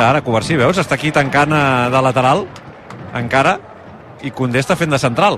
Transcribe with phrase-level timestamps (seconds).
[0.00, 0.78] Mira, ara Covarsí, veus?
[0.80, 2.46] Està aquí tancant eh, de lateral,
[3.18, 3.50] encara,
[4.24, 5.34] i Condé està fent de central.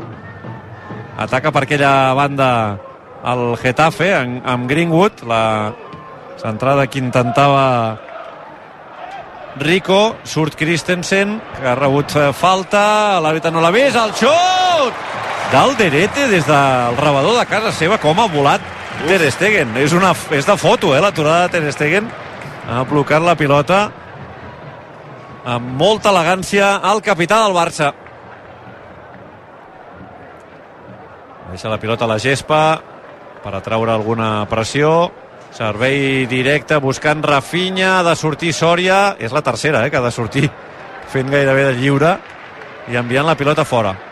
[1.19, 2.47] Ataca per aquella banda
[3.27, 5.43] el Getafe amb, amb Greenwood, la
[6.39, 7.65] centrada que intentava
[9.59, 15.01] Rico, surt Christensen, que ha rebut eh, falta, l'àrbitre no l'ha vist, el xut
[15.51, 18.63] d'Alderete des del rebedor de casa seva, com ha volat
[19.09, 19.75] Ter Stegen.
[19.83, 22.07] És, una, és de foto, eh, l'aturada de Ter Stegen.
[22.71, 23.81] Ha blocat la pilota
[25.45, 27.93] amb molta elegància al capità del Barça.
[31.51, 32.81] Deixa la pilota a la gespa
[33.43, 35.11] per atraure alguna pressió.
[35.53, 39.17] Servei directe buscant Rafinha, ha de sortir Sòria.
[39.19, 40.49] És la tercera, eh, que ha de sortir
[41.13, 42.17] fent gairebé de lliure
[42.89, 44.12] i enviant la pilota fora.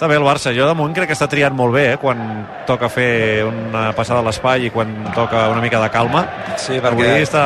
[0.00, 2.16] Està bé el Barça, jo de moment crec que està triant molt bé, eh, quan
[2.64, 6.22] toca fer una passada a l'espai i quan toca una mica de calma.
[6.56, 6.88] Sí, perquè...
[7.10, 7.42] Avui està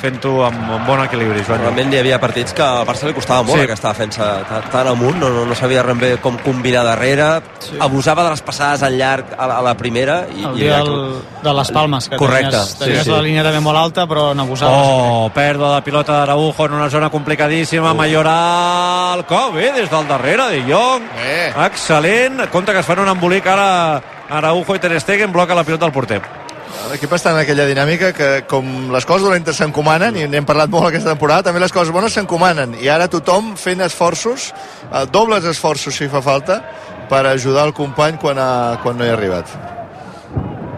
[0.00, 1.60] fent-ho amb, amb bon equilibri, Joan.
[1.66, 3.60] Realment hi havia partits que al Barça li costava molt Sí.
[3.60, 3.64] sí.
[3.68, 4.26] aquesta defensa
[4.72, 7.76] tan, amunt, no, no, no sabia res bé com combinar darrere, sí.
[7.80, 10.76] abusava de les passades al llarg a, la- a la primera i, El i dia
[10.78, 13.10] era- del, de les Palmes, que Correcte, tenies, sí, tenies sí.
[13.10, 14.80] la línia també molt alta, però n'abusaves.
[14.80, 17.92] Oh, pèrdua de pilota d'Araujo en una zona complicadíssima.
[17.94, 21.02] Mayoral, com bé, des del darrere de Jong.
[21.16, 21.52] Bé.
[21.66, 22.46] Excel·lent.
[22.52, 23.68] Compte que es fan un embolic ara
[24.30, 26.20] Araujo i Ter Stegen, bloca la pilota al porter.
[26.90, 30.88] L'equip està en aquella dinàmica que com les coses dolentes s'encomanen, i n'hem parlat molt
[30.88, 32.76] aquesta temporada, també les coses bones s'encomanen.
[32.82, 34.52] I ara tothom fent esforços,
[34.92, 36.60] eh, dobles esforços si fa falta,
[37.10, 39.50] per ajudar el company quan, ha, quan no hi ha arribat.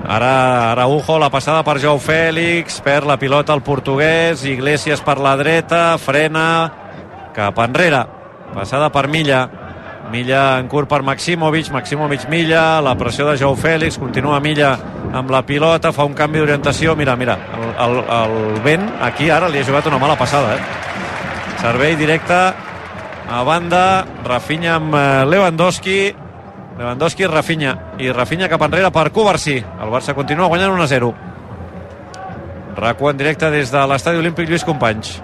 [0.08, 5.36] Ara Araujo, la passada per Jou Fèlix, perd la pilota al portuguès, Iglesias per la
[5.36, 6.72] dreta, frena
[7.36, 8.06] cap enrere.
[8.54, 9.67] Passada per Milla.
[10.08, 14.72] Milla en curt per Maximovic, Maximovic Milla, la pressió de Jou Fèlix, continua Milla
[15.14, 19.48] amb la pilota, fa un canvi d'orientació, mira, mira, el, el, el vent aquí ara
[19.52, 21.58] li ha jugat una mala passada, eh?
[21.58, 22.38] Servei directe
[23.28, 25.98] a banda, Rafinha amb eh, Lewandowski,
[26.78, 29.58] Lewandowski, Rafinha i Rafinha cap enrere per Covarsí.
[29.58, 31.10] El Barça continua guanyant 1-0.
[32.78, 35.18] RAC1 en directe des de l'estadi olímpic Lluís Companys.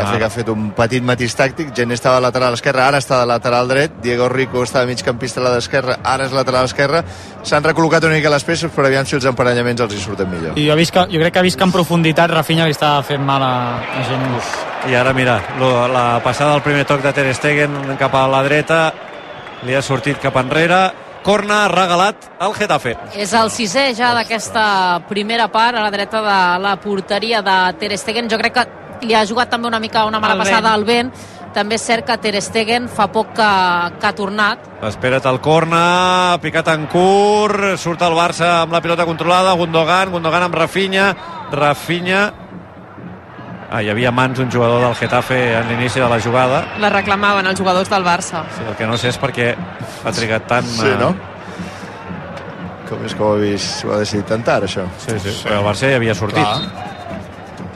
[0.00, 0.18] Ah.
[0.18, 3.26] que ha fet un petit matís tàctic, Gent estava a lateral esquerre, ara està de
[3.26, 7.02] lateral dret, Diego Rico està de migcampista a la d'esquerra, ara és lateral esquerre,
[7.42, 10.56] s'han recol·locat una mica les peces, però aviam si els emparellaments els hi surten millor.
[10.56, 12.76] I jo, he vist que, jo crec que ha vist que en profunditat Rafinha li
[12.76, 14.52] està fent mal a, a Genís.
[14.90, 18.42] I ara, mira, lo, la passada del primer toc de Ter Stegen cap a la
[18.46, 18.82] dreta,
[19.66, 20.82] li ha sortit cap enrere,
[21.22, 22.96] corna regalat al Getafe.
[23.14, 24.64] És el sisè ja d'aquesta
[25.08, 28.30] primera part a la dreta de la porteria de Ter Stegen.
[28.30, 28.66] Jo crec que
[29.02, 31.12] li ha jugat també una mica una mala El passada al vent.
[31.52, 33.48] També és cert que Ter Stegen fa poc que,
[34.00, 34.62] que ha tornat.
[34.88, 40.48] Espera't el corna, picat en curt, surt el Barça amb la pilota controlada, Gundogan, Gundogan
[40.48, 41.10] amb Rafinha,
[41.52, 42.30] Rafinha...
[43.72, 46.58] Ah, hi havia mans un jugador del Getafe en l'inici de la jugada.
[46.80, 48.42] La reclamaven els jugadors del Barça.
[48.52, 50.68] Sí, el que no sé és per què ha trigat tant...
[50.68, 51.14] Sí, eh, no?
[52.90, 54.84] Com és que ho ha vist, ho ha decidit tant tard, això?
[55.00, 56.44] Sí, sí, però el Barça ja havia sortit.
[56.44, 56.91] Clar.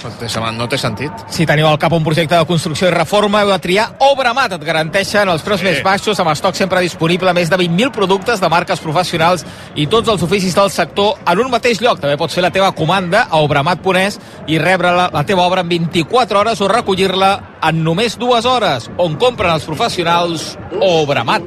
[0.02, 1.24] No té, no té sentit.
[1.32, 4.56] Si teniu al cap un projecte de construcció i reforma, heu de triar Obramat.
[4.58, 5.66] Et garanteixen els preus sí.
[5.68, 10.12] més baixos, amb estoc sempre disponible, més de 20.000 productes de marques professionals i tots
[10.12, 12.00] els oficis del sector en un mateix lloc.
[12.02, 14.20] També pots fer la teva comanda a obramat.es
[14.52, 17.32] i rebre la, la teva obra en 24 hores o recollir-la
[17.66, 18.90] en només dues hores.
[19.02, 20.52] On compren els professionals
[20.82, 21.46] Obramat.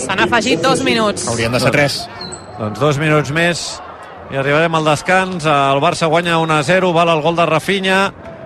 [0.00, 1.28] S'han afegit dos minuts.
[1.28, 2.04] Haurien de ser tres.
[2.58, 3.64] Doncs dos minuts més
[4.30, 5.44] i arribarem al descans.
[5.44, 8.00] El Barça guanya 1-0, val el gol de Rafinha,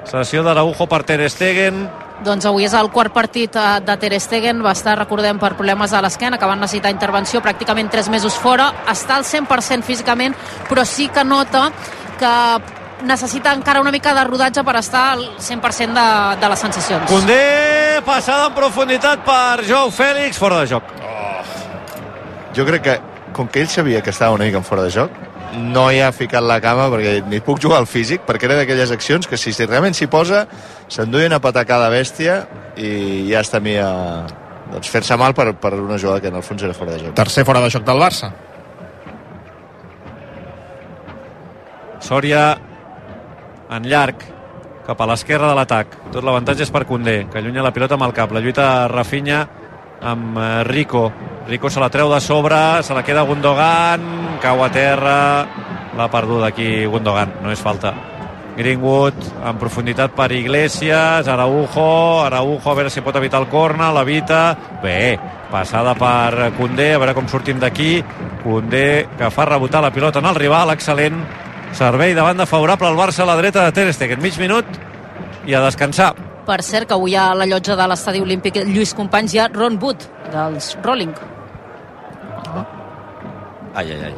[0.09, 1.87] sessió d'Araujo per Ter Stegen.
[2.25, 5.95] Doncs avui és el quart partit eh, de Ter Stegen, va estar, recordem, per problemes
[5.95, 8.73] a l'esquena, que van necessitar intervenció pràcticament 3 mesos fora.
[8.91, 10.35] Està al 100% físicament,
[10.69, 11.69] però sí que nota
[12.19, 12.35] que
[13.07, 16.09] necessita encara una mica de rodatge per estar al 100% de,
[16.41, 17.07] de les sensacions.
[17.07, 20.91] Condé, passada en profunditat per Joe Fèlix, fora de joc.
[22.57, 22.99] Jo crec que,
[23.37, 25.15] com que ell sabia que estava una mica en fora de joc,
[25.57, 28.93] no hi ha ficat la cama perquè ni puc jugar al físic, perquè era d'aquelles
[28.95, 30.47] accions que si realment s'hi posa,
[30.89, 32.43] s'enduia una patacada bèstia
[32.77, 33.89] i ja es temia
[34.73, 37.15] doncs, fer-se mal per, per una jugada que en el fons era fora de joc.
[37.17, 38.33] Tercer fora de joc del Barça.
[42.05, 42.43] Sòria
[43.75, 44.23] en llarg
[44.87, 45.97] cap a l'esquerra de l'atac.
[46.13, 48.33] Tot l'avantatge és per Condé, que allunya la pilota amb el cap.
[48.33, 49.43] La lluita Rafinha
[50.01, 51.13] amb eh, Rico.
[51.49, 55.47] Rico se la treu de sobre, se la queda Gundogan, cau a terra,
[55.97, 57.95] l'ha perduda aquí Gundogan, no és falta.
[58.59, 59.15] Greenwood
[59.47, 64.43] en profunditat per Iglesias, Araujo, Araujo a veure si pot evitar el corna, l'evita,
[64.83, 65.17] bé,
[65.53, 68.03] passada per Condé, a veure com sortim d'aquí,
[68.43, 71.23] Condé que fa rebotar la pilota en el rival, excel·lent,
[71.73, 74.67] servei de banda favorable al Barça a la dreta de Ter Stegen, mig minut
[75.47, 76.28] i a descansar.
[76.49, 79.77] Per cert, que avui a la llotja de l'estadi olímpic Lluís Companys hi ha Ron
[79.83, 81.13] Wood, dels Rolling.
[83.75, 84.15] Ai, ai, ai.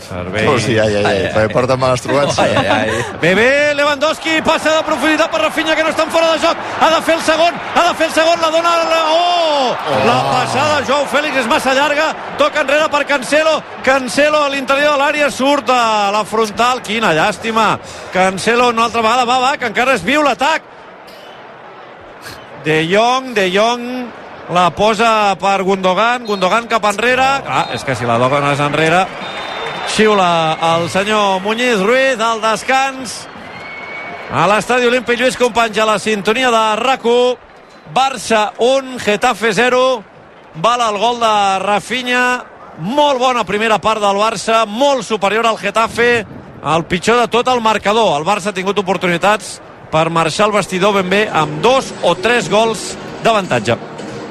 [0.00, 0.46] Servei.
[0.48, 2.36] Oh, sí, ai, ai, ai, perquè porten males trobats.
[2.40, 2.98] Ai, ai, ai.
[3.20, 6.56] Bé, bé, Lewandowski, passa de profunditat per Rafinha, que no estan fora de joc.
[6.80, 8.72] Ha de fer el segon, ha de fer el segon, la dona...
[9.12, 9.70] Oh!
[10.08, 12.10] La passada, Joao Fèlix, és massa llarga.
[12.40, 13.54] Toca enrere per Cancelo.
[13.86, 16.84] Cancelo a l'interior de l'àrea surt a la frontal.
[16.84, 17.70] Quina llàstima.
[18.12, 20.79] Cancelo una altra vegada, va, va, que encara es viu l'atac.
[22.64, 23.84] De Jong, De Jong
[24.52, 27.26] la posa per Gundogan, Gundogan cap enrere.
[27.46, 29.04] Ah, és que si la dona és enrere,
[29.94, 33.26] xiula el senyor Muñiz Ruiz al descans.
[34.30, 37.06] A l'estadi olímpic Lluís Companys a la sintonia de rac
[37.94, 40.04] Barça 1, Getafe 0
[40.62, 42.44] val el gol de Rafinha.
[42.80, 46.26] Molt bona primera part del Barça molt superior al Getafe.
[46.62, 48.18] El pitjor de tot el marcador.
[48.20, 49.60] El Barça ha tingut oportunitats
[49.90, 52.92] per marxar al vestidor ben bé amb dos o tres gols
[53.24, 53.76] d'avantatge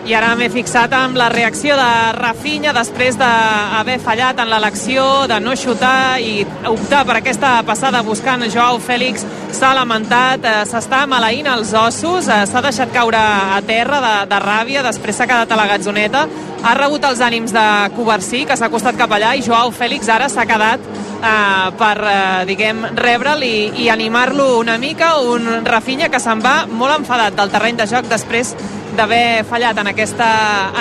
[0.07, 5.39] I ara m'he fixat amb la reacció de Rafinha després d'haver fallat en l'elecció, de
[5.43, 9.25] no xutar i optar per aquesta passada buscant Joao Fèlix.
[9.51, 14.39] S'ha lamentat, eh, s'està maleint els ossos, eh, s'ha deixat caure a terra de, de
[14.45, 16.25] ràbia, després s'ha quedat a la gatzoneta,
[16.63, 20.29] ha rebut els ànims de Covarsí, que s'ha acostat cap allà, i Joao Fèlix ara
[20.29, 20.79] s'ha quedat
[21.23, 26.65] eh, per, eh, diguem, rebre'l i, i animar-lo una mica, un Rafinha que se'n va
[26.69, 28.55] molt enfadat del terreny de joc després
[28.99, 30.27] d'haver fallat en aquesta,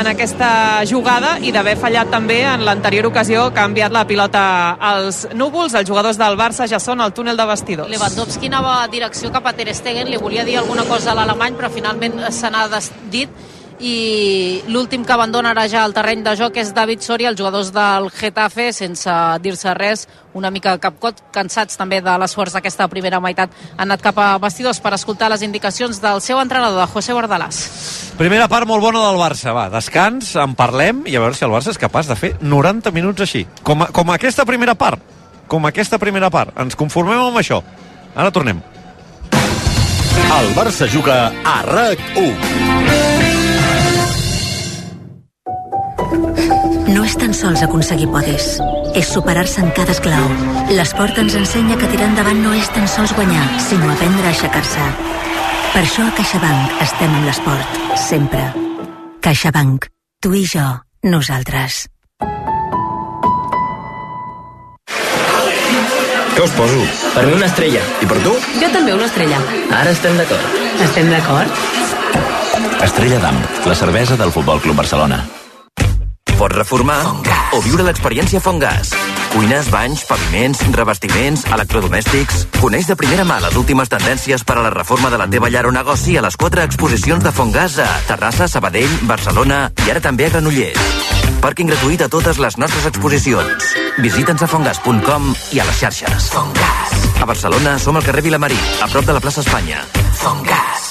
[0.00, 0.48] en aquesta
[0.90, 4.42] jugada i d'haver fallat també en l'anterior ocasió que ha enviat la pilota
[4.90, 5.76] als núvols.
[5.78, 7.90] Els jugadors del Barça ja són al túnel de vestidors.
[7.92, 11.54] Lewandowski anava a direcció cap a Ter Stegen, li volia dir alguna cosa a l'alemany,
[11.60, 12.66] però finalment se n'ha
[13.12, 13.30] dit
[13.80, 17.70] i l'últim que abandona ara ja el terreny de joc és David Soria, els jugadors
[17.74, 23.54] del Getafe, sense dir-se res, una mica capcot, cansats també de l'esforç d'aquesta primera meitat,
[23.76, 27.60] han anat cap a vestidors per escoltar les indicacions del seu entrenador, de José Bordalàs.
[28.18, 31.54] Primera part molt bona del Barça, va, descans, en parlem i a veure si el
[31.54, 35.02] Barça és capaç de fer 90 minuts així, com, a, com aquesta primera part,
[35.46, 36.56] com aquesta primera part.
[36.58, 37.62] Ens conformem amb això.
[38.18, 38.60] Ara tornem.
[40.28, 43.17] El Barça juga a RAC1.
[43.17, 43.17] No
[47.08, 48.58] és tan sols aconseguir podis,
[48.98, 50.26] és superar-se en cada esclau.
[50.76, 54.88] L'esport ens ensenya que tirar endavant no és tan sols guanyar, sinó aprendre a aixecar-se.
[55.72, 58.42] Per això a CaixaBank estem amb l'esport, sempre.
[59.24, 59.88] CaixaBank.
[60.20, 60.66] Tu i jo,
[61.06, 61.86] nosaltres.
[66.36, 66.84] Què us poso?
[67.14, 67.82] Per mi una estrella.
[68.04, 68.36] I per tu?
[68.60, 69.40] Jo també una estrella.
[69.80, 70.60] Ara estem d'acord.
[70.84, 71.66] Estem d'acord?
[72.84, 75.24] Estrella d'Am, la cervesa del Futbol Club Barcelona.
[76.38, 77.00] Pots reformar
[77.50, 78.92] o viure l'experiència Fongas.
[79.32, 82.44] Cuines, banys, paviments, revestiments, electrodomèstics...
[82.58, 85.66] Coneix de primera mà les últimes tendències per a la reforma de la teva llar
[85.66, 90.26] o negoci a les quatre exposicions de Fongas a Terrassa, Sabadell, Barcelona i ara també
[90.26, 91.06] a Granollers.
[91.42, 93.72] Pàrquing gratuït a totes les nostres exposicions.
[94.02, 96.30] Visita'ns a fongas.com i a les xarxes.
[96.34, 97.08] Fongas.
[97.18, 99.82] A Barcelona som al carrer Vilamarí, a prop de la plaça Espanya.
[100.18, 100.87] Fongas.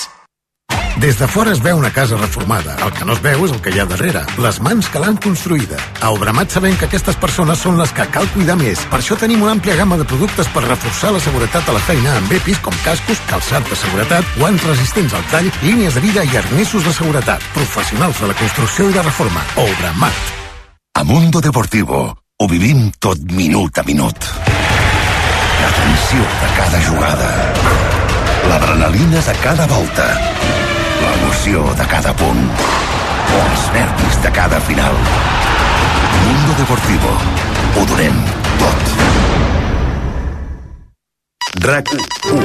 [0.98, 2.76] Des de fora es veu una casa reformada.
[2.84, 4.24] El que no es veu és el que hi ha darrere.
[4.42, 5.78] Les mans que l'han construïda.
[6.02, 8.82] A Obramat sabem que aquestes persones són les que cal cuidar més.
[8.90, 12.16] Per això tenim una àmplia gamma de productes per reforçar la seguretat a la feina
[12.18, 16.42] amb EPIs com cascos, calçat de seguretat, guants resistents al tall, línies de vida i
[16.42, 17.46] arnesos de seguretat.
[17.54, 19.46] Professionals de la construcció i la reforma.
[19.68, 20.36] Obramat.
[20.98, 24.32] A Mundo Deportivo ho vivim tot minut a minut.
[25.62, 27.34] La tensió de cada jugada.
[28.50, 30.57] L'adrenalina de cada volta.
[31.02, 32.42] L'emoció de cada punt.
[33.38, 34.96] Els nervis de cada final.
[36.26, 37.12] Mundo Deportivo.
[37.78, 38.16] Ho donem
[38.60, 38.82] tot.
[41.68, 41.88] RAC
[42.32, 42.36] 1.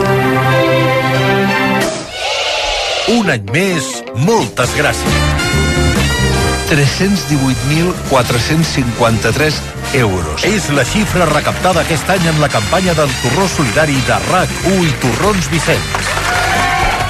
[3.18, 3.84] Un any més,
[4.28, 5.42] moltes gràcies.
[6.72, 9.60] 318.453
[10.00, 10.40] euros.
[10.48, 14.92] És la xifra recaptada aquest any en la campanya del torró solidari de RAC1 i
[15.02, 15.84] Torrons Vicenç.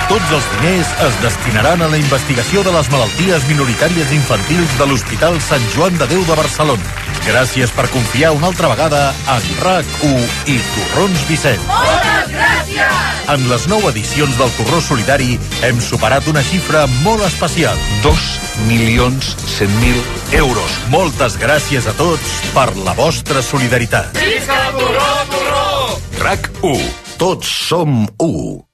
[0.08, 5.38] Tots els diners es destinaran a la investigació de les malalties minoritàries infantils de l'Hospital
[5.44, 6.94] Sant Joan de Déu de Barcelona.
[7.26, 11.68] Gràcies per confiar una altra vegada en RAC1 i Torrons Vicenç.
[11.68, 13.12] Moltes gràcies!
[13.32, 17.78] En les nou edicions del Torró Solidari hem superat una xifra molt especial.
[18.02, 18.26] 2
[18.66, 20.74] milions 100.000 euros.
[20.90, 24.18] Moltes gràcies a tots per la vostra solidaritat.
[24.18, 26.02] Visca el torró, torró!
[26.26, 26.84] RAC1.
[27.22, 28.71] Tots som 1.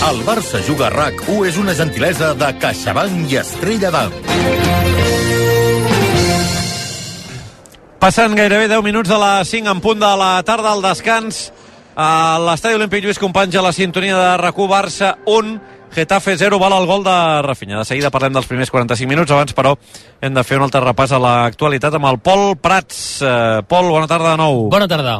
[0.00, 4.14] El Barça Juga a RAC1 és una gentilesa de CaixaBank i Estrella d'Am.
[8.00, 11.50] Passen gairebé 10 minuts de les 5 en punt de la tarda al descans
[12.00, 15.52] A l'estadi olímpic Lluís Companys a la sintonia de RAC1 Barça 1,
[15.92, 17.82] Getafe 0, val el gol de Rafinha.
[17.82, 19.74] De seguida parlem dels primers 45 minuts, abans però
[20.22, 23.20] hem de fer un altre repàs a l'actualitat amb el Pol Prats.
[23.20, 24.68] Eh, Pol, bona tarda de nou.
[24.72, 25.18] Bona tarda.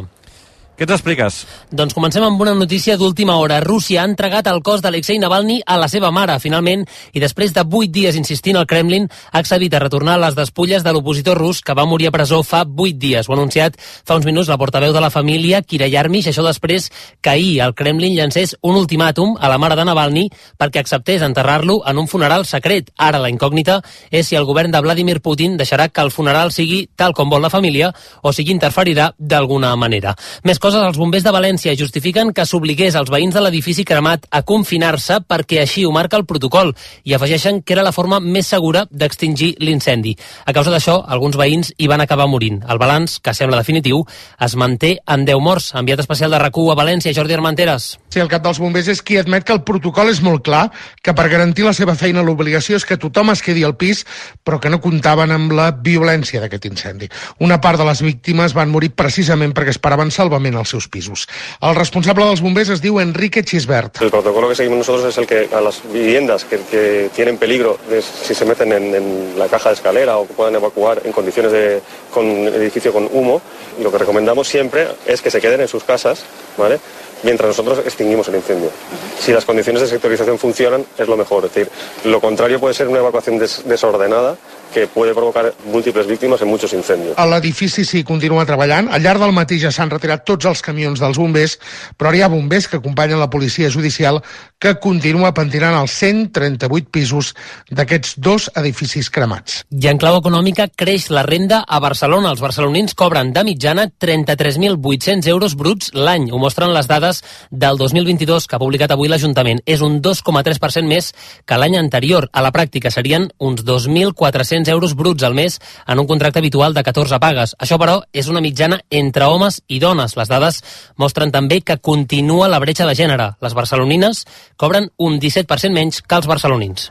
[0.80, 1.34] Què t'expliques?
[1.76, 3.58] Doncs comencem amb una notícia d'última hora.
[3.60, 7.66] Rússia ha entregat el cos d'Alexei Navalny a la seva mare, finalment, i després de
[7.68, 11.74] vuit dies insistint al Kremlin, ha accedit a retornar les despulles de l'opositor rus que
[11.76, 13.28] va morir a presó fa vuit dies.
[13.28, 16.88] Ho ha anunciat fa uns minuts la portaveu de la família, Kira Yarmish, això després
[17.20, 21.82] que ahir el Kremlin llancés un ultimàtum a la mare de Navalny perquè acceptés enterrar-lo
[21.84, 22.88] en un funeral secret.
[22.96, 26.86] Ara la incògnita és si el govern de Vladimir Putin deixarà que el funeral sigui
[26.96, 30.16] tal com vol la família o si interferirà d'alguna manera.
[30.42, 34.26] Més coses coses, els bombers de València justifiquen que s'obligués als veïns de l'edifici cremat
[34.30, 36.70] a confinar-se perquè així ho marca el protocol
[37.02, 40.12] i afegeixen que era la forma més segura d'extingir l'incendi.
[40.46, 42.60] A causa d'això, alguns veïns hi van acabar morint.
[42.70, 44.04] El balanç, que sembla definitiu,
[44.38, 45.72] es manté en 10 morts.
[45.80, 47.96] Enviat especial de rac a València, Jordi Armenteres.
[48.10, 50.68] Sí, el cap dels bombers és qui admet que el protocol és molt clar,
[51.02, 54.04] que per garantir la seva feina l'obligació és que tothom es quedi al pis,
[54.44, 57.10] però que no comptaven amb la violència d'aquest incendi.
[57.40, 61.26] Una part de les víctimes van morir precisament perquè esperaven salvament als seus pisos.
[61.60, 64.00] El responsable dels bombers es diu Enrique Chisbert.
[64.02, 68.02] El protocolo que seguimos nosotros es el que a las viviendas que, tienen peligro de,
[68.02, 71.80] si se meten en, la caja de escalera o que puedan evacuar en condiciones de
[72.12, 73.40] con edificio con humo,
[73.82, 76.22] lo que recomendamos siempre es que se queden en sus casas,
[76.56, 76.78] ¿vale?
[77.22, 78.70] mientras nosotros extinguimos el incendio.
[79.18, 81.44] Si las condiciones de sectorización funcionan, es lo mejor.
[81.44, 81.70] Es decir,
[82.04, 84.36] lo contrario puede ser una evacuación des desordenada
[84.72, 87.18] que puede provocar múltiples víctimes en muchos incendios.
[87.18, 88.88] A l'edifici s'hi continua treballant.
[88.90, 91.58] Al llarg del matí ja s'han retirat tots els camions dels bombers,
[91.98, 94.22] però hi ha bombers que acompanyen la policia judicial
[94.60, 97.32] que continua pentinant els 138 pisos
[97.72, 99.62] d'aquests dos edificis cremats.
[99.72, 102.34] I en clau econòmica creix la renda a Barcelona.
[102.34, 106.28] Els barcelonins cobren de mitjana 33.800 euros bruts l'any.
[106.30, 109.62] Ho mostren les dades del 2022 que ha publicat avui l'Ajuntament.
[109.64, 111.14] És un 2,3% més
[111.48, 112.28] que l'any anterior.
[112.32, 116.84] A la pràctica serien uns 2.400 euros bruts al mes en un contracte habitual de
[116.84, 117.56] 14 pagues.
[117.58, 120.18] Això, però, és una mitjana entre homes i dones.
[120.20, 120.60] Les dades
[121.00, 123.32] mostren també que continua la bretxa de gènere.
[123.40, 124.26] Les barcelonines
[124.60, 126.90] cobren un 17% menys que els barcelonins.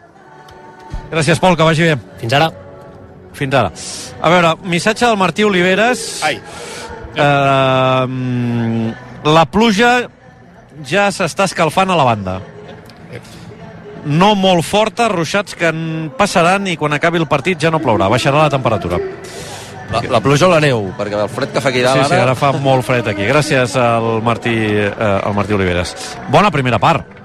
[1.11, 1.97] Gràcies, Pol, que vagi bé.
[2.21, 2.49] Fins ara.
[3.37, 3.69] Fins ara.
[4.21, 6.05] A veure, missatge del Martí Oliveres.
[6.25, 6.39] Ai.
[7.19, 8.05] Uh,
[9.25, 9.91] la pluja
[10.87, 12.39] ja s'està escalfant a la banda.
[14.09, 18.07] No molt forta, ruixats que en passaran i quan acabi el partit ja no plourà,
[18.09, 19.01] baixarà la temperatura.
[19.89, 20.91] La, la pluja o la neu?
[20.97, 23.25] Perquè el fred que fa aquí dalt sí, sí, ara fa molt fred aquí.
[23.27, 25.95] Gràcies al Martí, eh, al Martí Oliveres.
[26.29, 27.18] Bona primera part.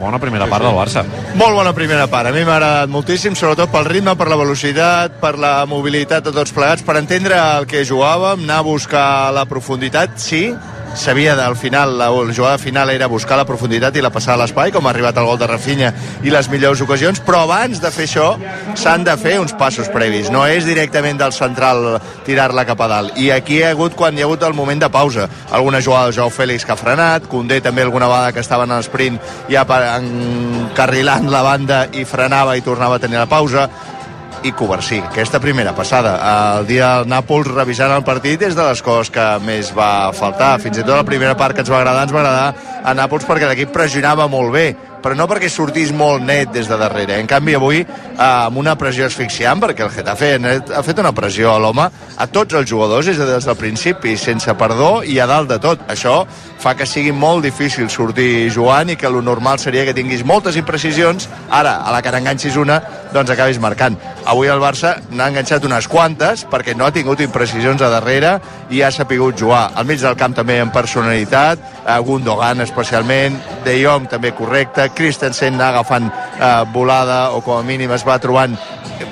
[0.00, 1.02] Bona primera part del Barça.
[1.36, 2.30] Molt bona primera part.
[2.30, 6.32] A mi m'ha agradat moltíssim, sobretot pel ritme, per la velocitat, per la mobilitat de
[6.32, 9.04] tots plegats, per entendre el que jugàvem, anar a buscar
[9.36, 10.46] la profunditat, sí,
[10.94, 14.40] sabia del final, la, la jugada final era buscar la profunditat i la passar a
[14.42, 15.92] l'espai, com ha arribat el gol de Rafinha
[16.24, 18.26] i les millors ocasions, però abans de fer això
[18.78, 20.30] s'han de fer uns passos previs.
[20.30, 23.18] No és directament del central tirar-la cap a dalt.
[23.20, 26.10] I aquí hi ha hagut, quan hi ha hagut el moment de pausa, alguna jugada
[26.10, 29.16] de Joao Fèlix que ha frenat, Condé també alguna vegada que estava en l'esprint
[29.50, 29.64] ja
[29.96, 33.68] encarrilant la banda i frenava i tornava a tenir la pausa
[34.42, 35.00] i Covarsí.
[35.00, 36.14] Aquesta primera passada,
[36.58, 40.56] el dia del Nàpols revisant el partit és de les coses que més va faltar.
[40.62, 43.26] Fins i tot la primera part que ens va agradar, ens va agradar a Nàpols
[43.28, 44.68] perquè l'equip pressionava molt bé
[45.00, 47.18] però no perquè sortís molt net des de darrere.
[47.20, 51.54] En canvi, avui, eh, amb una pressió asfixiant, perquè el Getafe ha fet una pressió
[51.54, 55.48] a l'home, a tots els jugadors, des, des del principi, sense perdó i a dalt
[55.48, 55.86] de tot.
[55.88, 56.26] Això
[56.60, 60.56] fa que sigui molt difícil sortir jugant i que lo normal seria que tinguis moltes
[60.56, 62.80] imprecisions, ara, a la que n'enganxis una,
[63.14, 63.96] doncs acabis marcant.
[64.30, 68.36] Avui el Barça n'ha enganxat unes quantes perquè no ha tingut imprecisions a darrere
[68.70, 69.70] i ha sapigut jugar.
[69.74, 75.54] Al mig del camp també en personalitat, eh, Gundogan especialment, De Jong també correcte, Christensen
[75.54, 78.56] anar agafant eh, volada o com a mínim es va trobant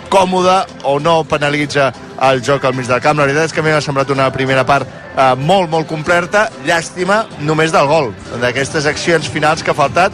[0.08, 1.92] còmode o no penalitza
[2.30, 3.18] el joc al mig del camp.
[3.18, 6.48] La veritat és que a mi m'ha semblat una primera part eh, molt, molt completa.
[6.66, 8.12] Llàstima només del gol,
[8.42, 10.12] d'aquestes accions finals que ha faltat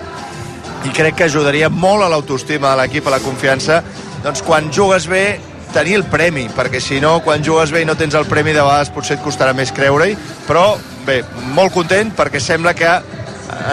[0.84, 3.80] i crec que ajudaria molt a l'autoestima de l'equip, a la confiança,
[4.24, 5.24] doncs quan jugues bé
[5.74, 8.62] tenir el premi, perquè si no, quan jugues bé i no tens el premi, de
[8.62, 10.14] vegades potser et costarà més creure-hi,
[10.46, 10.74] però
[11.06, 11.22] bé,
[11.56, 12.92] molt content perquè sembla que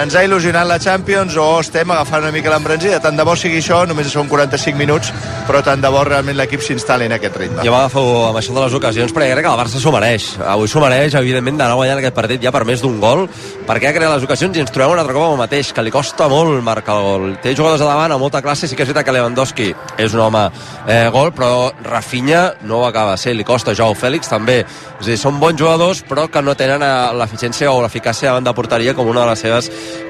[0.01, 2.99] ens ha il·lusionat la Champions o estem agafant una mica l'embranzida.
[3.03, 5.11] Tant de bo sigui això, només són 45 minuts,
[5.47, 7.63] però tant de bo realment l'equip s'instal·li en aquest ritme.
[7.65, 10.27] Jo m'agafo amb això de les ocasions perquè crec que el Barça s'ho mereix.
[10.53, 13.25] Avui s'ho mereix, evidentment, d'anar guanyant aquest partit ja per més d'un gol,
[13.67, 15.85] perquè ha creat les ocasions i ens trobem un altre cop amb el mateix, que
[15.85, 17.27] li costa molt marcar el gol.
[17.43, 20.25] Té jugadors a davant amb molta classe, sí que és veritat que Lewandowski és un
[20.27, 20.43] home
[20.87, 24.61] eh, gol, però Rafinha no ho acaba de ser, li costa Joao Fèlix també.
[24.99, 28.47] És a dir, són bons jugadors, però que no tenen eh, l'eficiència o l'eficàcia davant
[28.49, 29.60] de porteria com una de les seves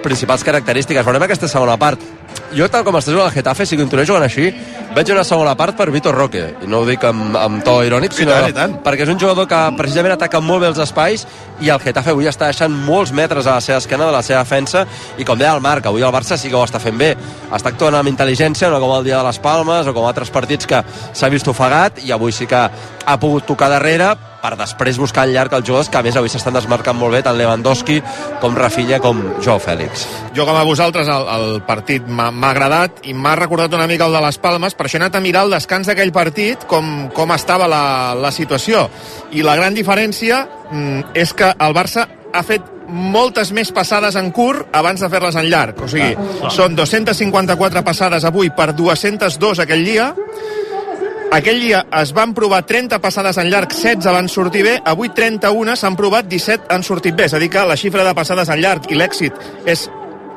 [0.04, 1.06] principals característiques.
[1.06, 2.00] Veurem aquesta segona part.
[2.52, 4.50] Jo, tal com està jugant el Getafe, si continués jugant així,
[4.92, 6.42] veig una segona part per Vitor Roque.
[6.66, 8.74] I no ho dic amb, amb to irònic, sinó tant, i tant.
[8.84, 11.24] perquè és un jugador que precisament ataca molt bé els espais
[11.64, 14.42] i el Getafe avui està deixant molts metres a la seva esquena de la seva
[14.44, 14.84] defensa
[15.18, 17.14] i com deia el Marc, avui el Barça sí que ho està fent bé.
[17.52, 20.68] Està actuant amb intel·ligència, no com el dia de les Palmes o com altres partits
[20.68, 20.84] que
[21.14, 22.68] s'ha vist ofegat i avui sí que
[23.06, 24.12] ha pogut tocar darrere
[24.42, 27.22] per després buscar al llarg els jugadors que a més avui s'estan desmarcant molt bé
[27.26, 28.00] tant Lewandowski
[28.42, 33.16] com Rafinha com Joao Fèlix Jo com a vosaltres el, el partit m'ha agradat i
[33.18, 35.56] m'ha recordat una mica el de les Palmes, per això he anat a mirar el
[35.56, 38.86] descans d'aquell partit, com, com estava la, la situació.
[39.34, 44.32] I la gran diferència mm, és que el Barça ha fet moltes més passades en
[44.36, 45.80] curt abans de fer-les en llarg.
[45.82, 46.12] O sigui,
[46.52, 50.12] són 254 passades avui per 202 aquell dia,
[51.32, 55.78] aquell dia es van provar 30 passades en llarg, 16 van sortir bé, avui 31
[55.80, 57.30] s'han provat, 17 han sortit bé.
[57.30, 59.88] És a dir, que la xifra de passades en llarg i l'èxit és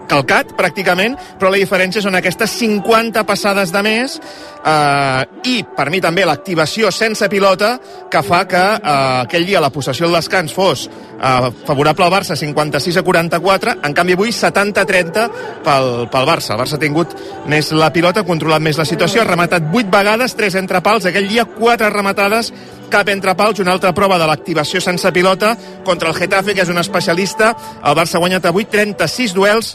[0.09, 6.01] calcat, pràcticament, però la diferència són aquestes 50 passades de més eh, i, per mi
[6.05, 7.75] també, l'activació sense pilota
[8.11, 8.95] que fa que eh,
[9.25, 13.97] aquell dia la possessió del descans fos eh, favorable al Barça, 56 a 44, en
[13.97, 15.27] canvi avui 70-30
[15.65, 16.55] pel, pel Barça.
[16.55, 17.17] El Barça ha tingut
[17.51, 21.09] més la pilota, ha controlat més la situació, ha rematat 8 vegades, 3 entre pals,
[21.11, 22.53] aquell dia 4 rematades
[22.95, 26.71] cap entre pals, una altra prova de l'activació sense pilota contra el Getafe, que és
[26.71, 27.55] un especialista.
[27.83, 29.75] El Barça ha guanyat avui 36 duels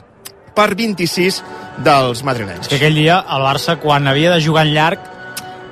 [0.56, 1.42] per 26
[1.86, 2.68] dels madrilenys.
[2.68, 5.08] És que aquell dia el Barça, quan havia de jugar en llarg,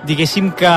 [0.07, 0.74] diguéssim que,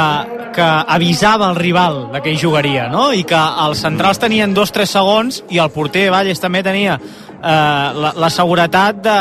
[0.54, 0.66] que
[0.96, 3.10] avisava el rival de que hi jugaria, no?
[3.14, 7.46] I que els centrals tenien dos tres segons i el porter Valles també tenia eh,
[7.46, 9.18] la, la seguretat de,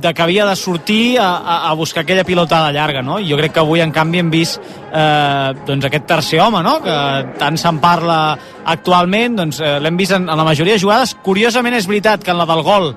[0.00, 3.18] de que havia de sortir a, a, a buscar aquella pilotada llarga, no?
[3.20, 6.78] I jo crec que avui, en canvi, hem vist eh, doncs aquest tercer home, no?
[6.84, 6.96] Que
[7.40, 8.18] tant se'n parla
[8.66, 11.16] actualment, doncs eh, l'hem vist en, en la majoria de jugades.
[11.24, 12.92] Curiosament és veritat que en la del gol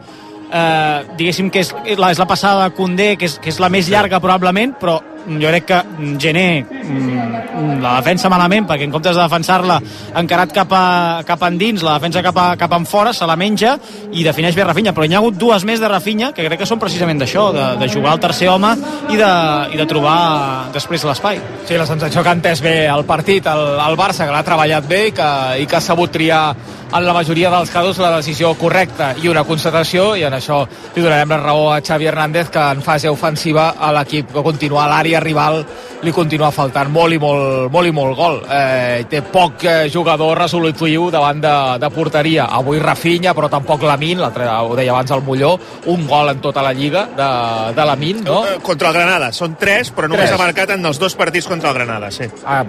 [0.52, 3.62] eh, diguéssim que és, és, la, és la passada de Condé, que és, que és
[3.62, 5.00] la més llarga probablement, però
[5.38, 5.80] jo crec que
[6.18, 9.78] Gené mm, la defensa malament, perquè en comptes de defensar-la
[10.18, 13.76] encarat cap, a, cap endins, la defensa cap, a, cap en fora, se la menja
[14.16, 16.70] i defineix bé Rafinha, però hi ha hagut dues més de Rafinha que crec que
[16.70, 18.74] són precisament d'això, de, de jugar al tercer home
[19.12, 19.32] i de,
[19.76, 21.42] i de trobar després l'espai.
[21.68, 24.88] Sí, la sensació que ha entès bé el partit, el, el Barça, que l'ha treballat
[24.90, 25.30] bé i que,
[25.62, 26.44] i que ha sabut triar
[26.92, 30.64] en la majoria dels casos la decisió correcta i una constatació, i en això
[30.96, 34.86] li donarem la raó a Xavi Hernández, que en fase ofensiva a l'equip que continua
[34.86, 35.62] a l'àrea rival
[36.02, 38.38] li continua faltant molt i molt, molt, i molt gol.
[38.50, 42.46] Eh, té poc eh, jugador resolutiu davant de, de porteria.
[42.56, 45.54] Avui Rafinha, però tampoc Lamin, l'altre ho deia abans el Molló,
[45.92, 47.30] un gol en tota la lliga de,
[47.76, 48.40] de Lamin, no?
[48.48, 49.32] Eh, Contra el Granada.
[49.36, 50.38] Són tres, però només Tres.
[50.38, 52.30] ha marcat en els dos partits contra el Granada, sí.
[52.46, 52.64] Ah,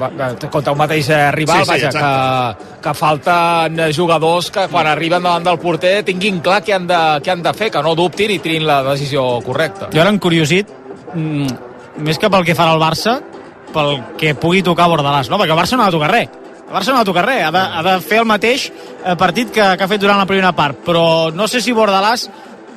[0.50, 4.88] contra un mateix eh, rival, Sí, sí, vaja, que, que falten eh, jugadors que quan
[4.90, 7.94] arriben davant del porter tinguin clar què han de, què han de fer, que no
[7.94, 9.90] dubtin i trin la decisió correcta.
[9.94, 10.70] Jo ara encuriosit,
[11.14, 13.20] mm, més que pel que farà el Barça,
[13.72, 15.38] pel que pugui tocar Bordalàs, no?
[15.38, 16.28] Perquè el Barça no ha de tocar res.
[16.66, 19.14] El Barça no ha de tocar res, ha de, ha de fer el mateix eh,
[19.16, 22.28] partit que, que ha fet durant la primera part, però no sé si Bordalàs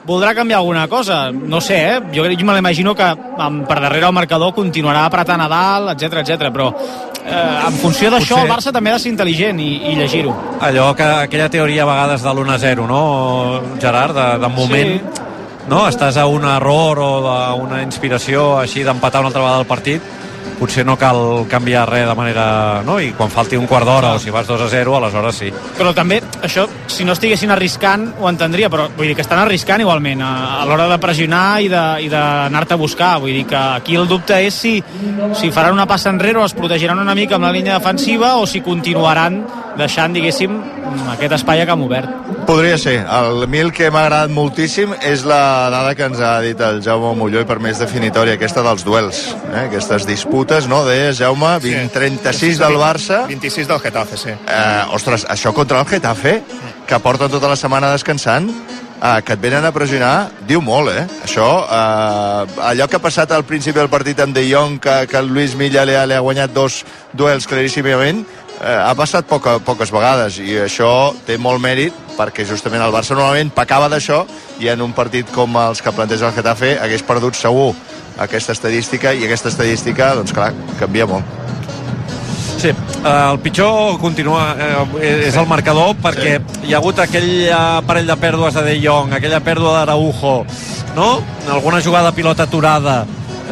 [0.05, 1.99] voldrà canviar alguna cosa, no sé, eh?
[2.13, 6.21] Jo, jo me l'imagino que amb, per darrere el marcador continuarà apretant a dalt, etc
[6.21, 6.51] etc.
[6.51, 6.69] però
[7.25, 10.33] eh, en funció d'això Potser- el Barça també ha de ser intel·ligent i, i llegir-ho.
[10.61, 15.01] allò que aquella teoria a vegades de l'1-0, no, Gerard, de, de moment,
[15.69, 15.87] no?
[15.87, 20.01] Estàs a un error o d'una inspiració així d'empatar una altra vegada el partit,
[20.59, 22.45] potser no cal canviar res de manera...
[22.85, 22.99] No?
[23.01, 25.51] I quan falti un quart d'hora o si vas 2 a 0, aleshores sí.
[25.77, 29.83] Però també, això, si no estiguessin arriscant, ho entendria, però vull dir que estan arriscant
[29.83, 33.15] igualment a, a l'hora de pressionar i d'anar-te a buscar.
[33.23, 34.77] Vull dir que aquí el dubte és si,
[35.39, 38.47] si faran una passa enrere o es protegiran una mica amb la línia defensiva o
[38.49, 39.41] si continuaran
[39.77, 40.55] deixant, diguéssim,
[41.13, 42.09] aquest espai a camp obert.
[42.47, 42.97] Podria ser.
[43.07, 47.13] El mil que m'ha agradat moltíssim és la dada que ens ha dit el Jaume
[47.17, 49.65] Molló i per més definitòria, aquesta dels duels, eh?
[49.67, 50.83] aquestes disputes, no?
[50.87, 53.23] Deies, Jaume, 20, 36 del Barça.
[53.31, 54.35] 26 del Getafe, sí.
[54.35, 56.39] Eh, ostres, això contra el Getafe,
[56.87, 58.49] que porta tota la setmana descansant,
[59.03, 61.05] eh, que et venen a pressionar, diu molt, eh?
[61.25, 65.17] Això, eh, allò que ha passat al principi del partit amb De Jong, que, que
[65.17, 66.83] el Luis Milla li ha, li ha guanyat dos
[67.13, 68.23] duels claríssimament,
[68.61, 73.51] ha passat poca, poques vegades i això té molt mèrit perquè justament el Barça normalment
[73.55, 74.23] pecava d'això
[74.61, 77.73] i en un partit com els que planteja el Getafe hagués perdut segur
[78.21, 81.41] aquesta estadística i aquesta estadística, doncs clar, canvia molt.
[82.63, 86.67] Sí, eh, el pitjor continua, eh, és el marcador perquè sí.
[86.69, 90.35] hi ha hagut aquell eh, parell de pèrdues de De Jong, aquella pèrdua d'Araujo,
[90.95, 91.09] no?
[91.51, 93.01] Alguna jugada pilota aturada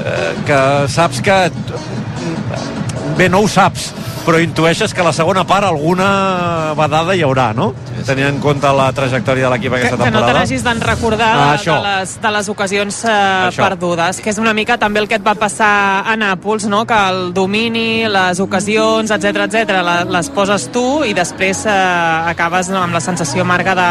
[0.05, 1.39] eh, que saps que
[3.17, 3.89] bé, no ho saps
[4.25, 7.71] però intueixes que la segona part alguna badada hi haurà, no?
[8.05, 10.31] Tenint en compte la trajectòria de l'equip aquesta que, que no temporada.
[10.33, 11.75] te n'hagis d'en recordar Ah, de, això.
[11.77, 13.11] de, les, de les ocasions eh,
[13.49, 13.61] Això.
[13.63, 16.85] perdudes, que és una mica també el que et va passar a Nàpols, no?
[16.85, 22.81] que el domini, les ocasions, etc etc les poses tu i després eh, acabes no,
[22.83, 23.89] amb la sensació amarga de,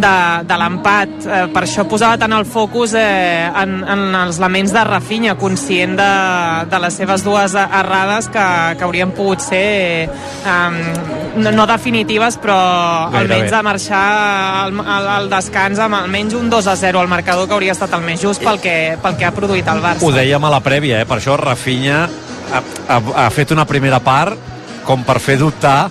[0.00, 0.14] de,
[0.48, 1.08] de l'empat.
[1.26, 5.96] Eh, per això posava tant el focus eh, en, en els laments de Rafinha, conscient
[5.98, 6.10] de,
[6.70, 8.46] de les seves dues errades que,
[8.78, 10.92] que haurien pogut ser eh,
[11.36, 12.56] no, no definitives, però
[13.10, 13.18] Gairebé.
[13.22, 14.02] almenys de marxar
[14.66, 17.92] al, al, al descans amb almenys un 2 a 0 al marcador que hauria estat
[17.94, 20.04] el més just pel que, pel que ha produït el Barça.
[20.06, 21.06] Ho dèiem a la prèvia, eh?
[21.06, 22.04] per això Rafinha
[22.52, 24.38] ha, ha, ha fet una primera part
[24.84, 25.90] com per fer dubtar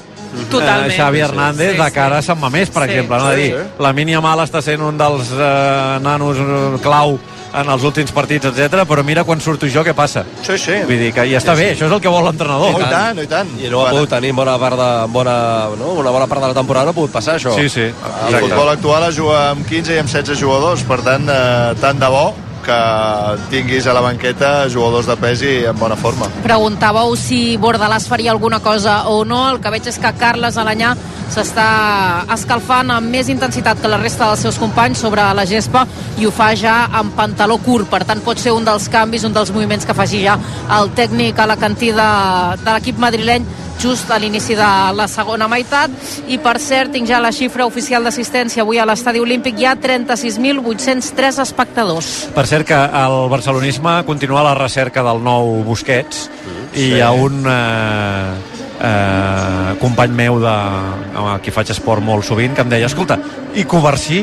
[0.49, 0.91] Totalment.
[0.91, 1.91] eh, Xavi Sí, Hernández sí, de sí.
[1.91, 3.17] cara a Sant Mamés, per Sí, exemple.
[3.17, 3.31] No?
[3.31, 3.83] sí, Sí, dir, sí.
[3.83, 7.17] La Mini Amal està sent un dels eh, nanos eh, clau
[7.53, 8.83] en els últims partits, etc.
[8.87, 10.23] però mira quan surto jo què passa.
[10.45, 10.77] Sí, sí.
[10.87, 12.77] Vull dir que ja està bé, això és el que vol l'entrenador.
[12.79, 13.51] I tant, i tant.
[13.59, 15.35] I no ha pogut tenir bona part de, bona,
[15.79, 15.95] no?
[16.01, 17.55] una bona part de la temporada, no ha pogut passar això.
[17.57, 17.89] Sí, sí.
[18.29, 21.99] El futbol actual es juga amb 15 i amb 16 jugadors, per tant, eh, tant
[21.99, 22.29] de bo
[22.71, 26.29] que tinguis a la banqueta jugadors de pes i en bona forma.
[26.45, 29.43] Preguntàveu si Bordalàs faria alguna cosa o no.
[29.51, 30.93] El que veig és que Carles Alanyà
[31.31, 31.67] s'està
[32.35, 35.85] escalfant amb més intensitat que la resta dels seus companys sobre la gespa
[36.19, 37.89] i ho fa ja amb pantaló curt.
[37.91, 40.37] Per tant, pot ser un dels canvis, un dels moviments que faci ja
[40.79, 42.07] el tècnic a la cantida
[42.61, 43.47] de l'equip madrileny
[43.81, 45.91] just a l'inici de la segona meitat.
[46.29, 48.61] I per cert tinc ja la xifra oficial d'assistència.
[48.61, 52.11] Avui a l'estadi olímpic hi ha 36.803 espectadors.
[52.35, 56.27] Per cert que el barcelonisme continua a la recerca del nou Busquets
[56.77, 58.35] i hi ha un eh,
[58.81, 60.53] eh, company meu de,
[61.17, 63.17] amb qui faig esport molt sovint que em deia, escolta,
[63.57, 64.21] i Covarsí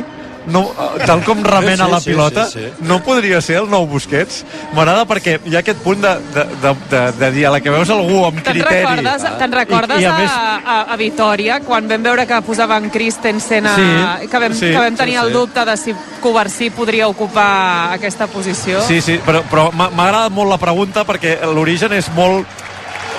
[0.48, 0.62] no,
[1.06, 2.84] tal com remena Sí, la sí, pilota sí, sí.
[2.88, 4.42] no podria ser el nou Busquets
[4.76, 7.72] m'agrada perquè hi ha aquest punt de, de, de, de, de dir a la que
[7.72, 10.98] veus algú amb Te'n criteri recordes, te'n recordes I, i a a, més, a, a
[11.00, 15.18] Vitoria, quan vam veure que posaven Christensen, a, Sí, que, vam, sí, que vam tenir
[15.18, 15.36] sí, el sí.
[15.38, 18.82] dubte de si Covarsí podria ocupar aquesta posició?
[18.86, 22.46] Sí, sí, però, però m'ha agradat molt la pregunta perquè l'origen és molt,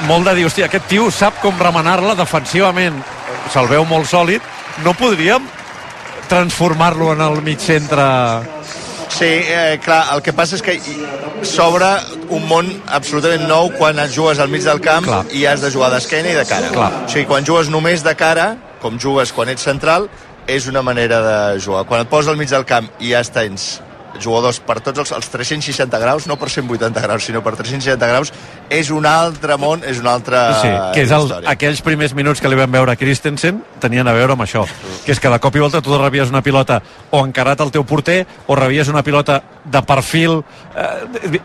[0.07, 2.99] molt de dir, hòstia, aquest tio sap com remenar-la defensivament,
[3.53, 4.43] se'l veu molt sòlid,
[4.83, 5.45] no podríem
[6.29, 8.05] transformar-lo en el mig centre...
[9.09, 10.75] Sí, eh, clar, el que passa és que
[11.41, 11.87] s'obre
[12.29, 15.23] un món absolutament nou quan et jugues al mig del camp clar.
[15.33, 16.69] i has de jugar d'esquena i de cara.
[16.75, 16.91] Clar.
[17.07, 18.51] O sigui, quan jugues només de cara,
[18.83, 20.07] com jugues quan ets central,
[20.45, 21.87] és una manera de jugar.
[21.89, 23.79] Quan et poses al mig del camp i ja tens
[24.19, 28.33] jugadors per tots els, els 360 graus, no per 180 graus, sinó per 360 graus,
[28.69, 31.49] és un altre món, és una altra Sí, que és el, història.
[31.53, 34.65] aquells primers minuts que li vam veure a Christensen tenien a veure amb això,
[35.05, 37.85] que és que de cop i volta tu rebies una pilota o encarat al teu
[37.85, 40.41] porter o rebies una pilota de perfil
[40.75, 41.39] eh,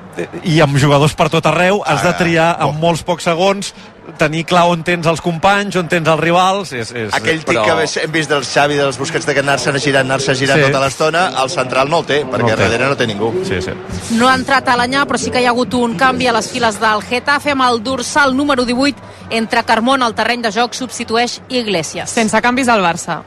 [0.45, 3.75] i amb jugadors per tot arreu, has de triar en molts pocs segons
[4.19, 8.03] tenir clar on tens els companys, on tens els rivals és, és, Aquell tic que
[8.03, 10.67] hem vist dels Xavi, dels Busquets, de que anar-se girant, anar-se girant Sí.
[10.71, 12.63] tota l'estona, el central no el té, perquè No el té.
[12.63, 13.33] darrere no té ningú.
[13.45, 13.71] Sí, sí.
[14.13, 16.51] No ha entrat a l'anyà, però sí que hi ha hagut un canvi a les
[16.51, 18.97] files del Getafe amb el dorsal número 18
[19.31, 22.11] entre Carmona al terreny de joc substitueix Iglesias.
[22.11, 23.23] Sense canvis al Barça.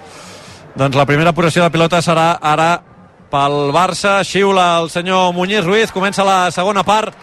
[0.76, 2.82] Doncs la primera posició de pilota serà ara
[3.32, 4.24] pel Barça.
[4.24, 5.92] Xiula el senyor Muñiz Ruiz.
[5.92, 7.13] Comença la segona part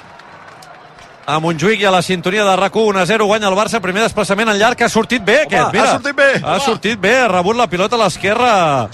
[1.27, 4.03] a Montjuïc i a la sintonia de RAC1 1 a 0 guanya el Barça, primer
[4.03, 5.85] desplaçament en llarg que ha sortit bé aquest, mira.
[5.89, 6.31] ha sortit bé.
[6.43, 8.89] ha sortit bé, ha rebut la pilota a l'esquerra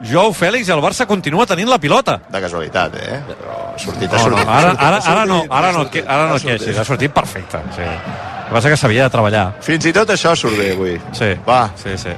[0.00, 3.20] Joao Fèlix i el Barça continua tenint la pilota De casualitat, eh?
[3.28, 4.48] Però ha sortit, ha no, no, sortit.
[4.48, 6.78] ara, ara, sortit, ara, no, ara no, sortit, que- ara no ha et queixis, sortit.
[6.78, 7.82] ha sortit perfecte sí.
[7.82, 10.94] el que passa que s'havia de treballar Fins i tot això surt bé avui.
[11.12, 11.70] Sí, Va.
[11.76, 12.14] sí, sí.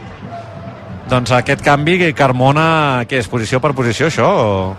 [1.11, 4.29] Doncs aquest canvi, Carmona, què és, posició per posició, això?
[4.31, 4.77] O...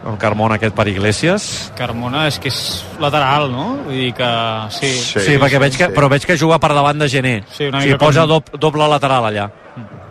[0.00, 1.46] El Carmona aquest per Iglesias?
[1.76, 2.58] Carmona és que és
[3.02, 3.66] lateral, no?
[3.84, 4.28] Vull dir que
[4.72, 4.88] sí.
[4.96, 7.34] Sí, sí perquè veig que, però veig que juga per davant de Gené.
[7.52, 9.50] Sí, una o sigui, mica posa com- dob, doble lateral allà,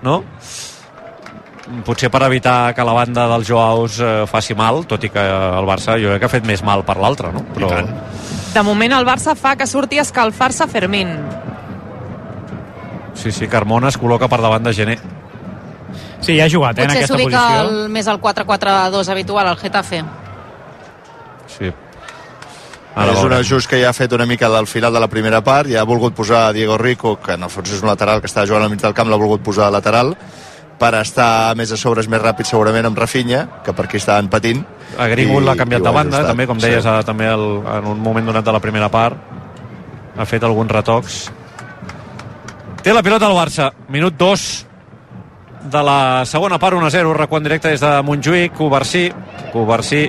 [0.06, 0.19] no?
[1.86, 5.65] Potser per evitar que la banda dels Joaos eh, faci mal, tot i que el
[5.69, 7.43] Barça jo crec que ha fet més mal per l'altre, no?
[7.54, 7.69] Però...
[8.54, 11.13] De moment el Barça fa que surti a escalfar-se Fermín.
[13.13, 14.97] Sí, sí, Carmona es col·loca per davant de Gené.
[16.21, 17.84] Sí, ja ha jugat, eh, en Potser aquesta s'ubica posició.
[17.84, 20.03] el, més al 4-4-2 habitual al Getafe.
[21.47, 21.71] Sí.
[22.99, 25.39] Ara és un ajust que ja ha fet una mica del final de la primera
[25.45, 28.19] part, ja ha volgut posar a Diego Rico, que en el fons és un lateral
[28.19, 30.15] que està jugant al mig del camp, l'ha volgut posar de lateral,
[30.79, 34.63] per estar més a sobre, més ràpid segurament amb Rafinha, que per aquí estaven patint.
[34.97, 37.05] A Greenwood l'ha canviat de banda, també, com deies, sí.
[37.05, 37.45] també el,
[37.77, 39.15] en un moment donat de la primera part.
[40.17, 41.19] Ha fet alguns retocs.
[42.84, 43.69] Té la pilota al Barça.
[43.91, 44.68] Minut 2
[45.61, 47.13] de la segona part, 1-0.
[47.13, 48.53] Recuant directe des de Montjuïc.
[48.57, 49.09] Covarsí.
[49.53, 50.07] Covarsí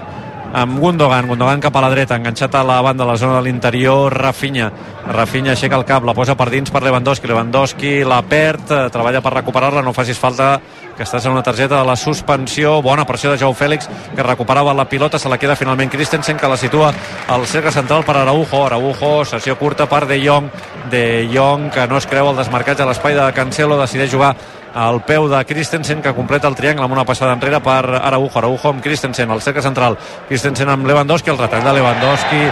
[0.53, 3.45] amb Gundogan, Gundogan cap a la dreta, enganxat a la banda, a la zona de
[3.47, 4.71] l'interior, Rafinha.
[5.11, 7.29] Rafinha aixeca el cap, la posa per dins per Lewandowski.
[7.31, 10.61] Lewandowski la perd, eh, treballa per recuperar-la, no facis falta
[10.97, 12.83] que estàs en una targeta de la suspensió.
[12.83, 16.49] Bona pressió de Jou Fèlix, que recuperava la pilota, se la queda finalment Christensen, que
[16.49, 16.93] la situa
[17.29, 18.67] al cercle central per Araujo.
[18.67, 20.51] Araujo, sessió curta per De Jong.
[20.91, 24.35] De Jong, que no es creu el desmarcatge a l'espai de Cancelo, decideix jugar
[24.75, 28.71] al peu de Christensen que completa el triangle amb una passada enrere per Araujo, Araujo
[28.71, 32.43] amb Christensen al cercle central, Christensen amb Lewandowski el retall de Lewandowski,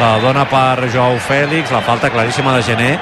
[0.00, 2.92] la dona per Joao Fèlix, la falta claríssima de Gené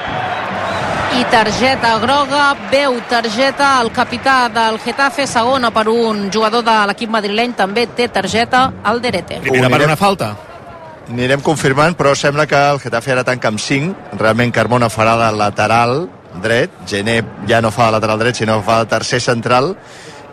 [1.17, 7.09] I targeta groga, veu targeta el capità del Getafe, segona per un jugador de l'equip
[7.09, 9.39] madrileny, també té targeta al Derete.
[9.41, 10.35] Primera per una falta.
[11.07, 14.17] Anirem confirmant, però sembla que el Getafe ara tanca amb 5.
[14.19, 16.01] Realment Carmona farà de lateral
[16.43, 19.75] dret, Gené ja no fa lateral dret, sinó fa tercer central,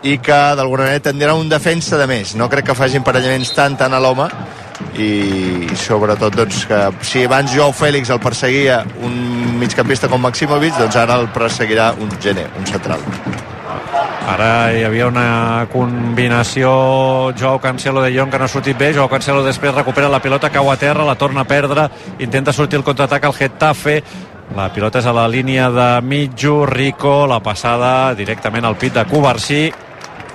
[0.05, 2.35] i que d'alguna manera tindrà un defensa de més.
[2.37, 4.29] No crec que faci emparellaments tant tant a l'home,
[4.99, 10.99] i sobretot doncs, que si abans Joao Fèlix el perseguia un migcampista com Maximovic, doncs
[10.99, 13.03] ara el perseguirà un Gené, un central.
[14.25, 16.69] Ara hi havia una combinació
[17.37, 20.49] Joao Cancelo de Jong que no ha sortit bé Joao Cancelo després recupera la pilota
[20.49, 21.85] cau a terra, la torna a perdre
[22.17, 23.99] intenta sortir el contraatac al Getafe
[24.53, 29.05] la pilota és a la línia de mitjo Rico, la passada directament al pit de
[29.09, 29.63] Covarsí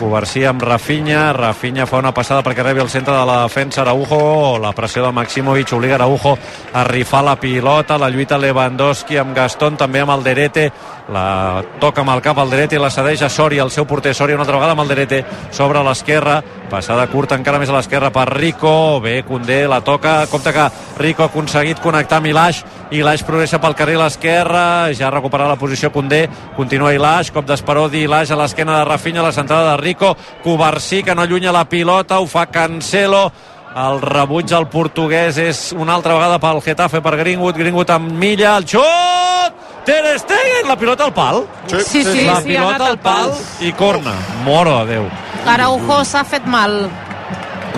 [0.00, 4.56] Covarsí amb Rafinha, Rafinha fa una passada perquè rebi el centre de la defensa Araujo,
[4.56, 6.38] la pressió de Maximovic obliga Araujo
[6.72, 10.70] a rifar la pilota, la lluita Lewandowski amb Gastón, també amb Alderete,
[11.10, 14.14] la toca amb el cap Alderete i la cedeix a Soria, el seu porter.
[14.14, 16.38] Soria una altra vegada amb Alderete sobre l'esquerra,
[16.70, 20.68] passada curta encara més a l'esquerra per Rico, bé Condé la toca, compte que
[20.98, 22.62] Rico ha aconseguit connectar amb Ilaix,
[22.94, 27.88] Ilaix progressa pel carril esquerra, ja ha recuperat la posició Condé, continua Ilaix, cop d'esperó
[27.90, 32.20] d'Ilaix a l'esquena de Rafinha, la centrada de Rico, Covarsí que no allunya la pilota,
[32.20, 33.30] ho fa Cancelo,
[33.70, 38.56] el rebuig al portuguès és una altra vegada pel Getafe per Greenwood, Greenwood amb Milla,
[38.58, 39.59] el xut!
[39.90, 41.44] Ter Stegen, la pilota al pal.
[41.66, 43.30] Sí, sí, la sí, ha pilota anat al al pal.
[43.34, 44.12] pal i corna.
[44.44, 45.08] Moro de Déu.
[45.50, 46.84] Araujo s'ha fet mal.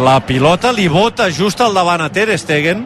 [0.02, 2.84] La pilota li bota just al davant a Ter Stegen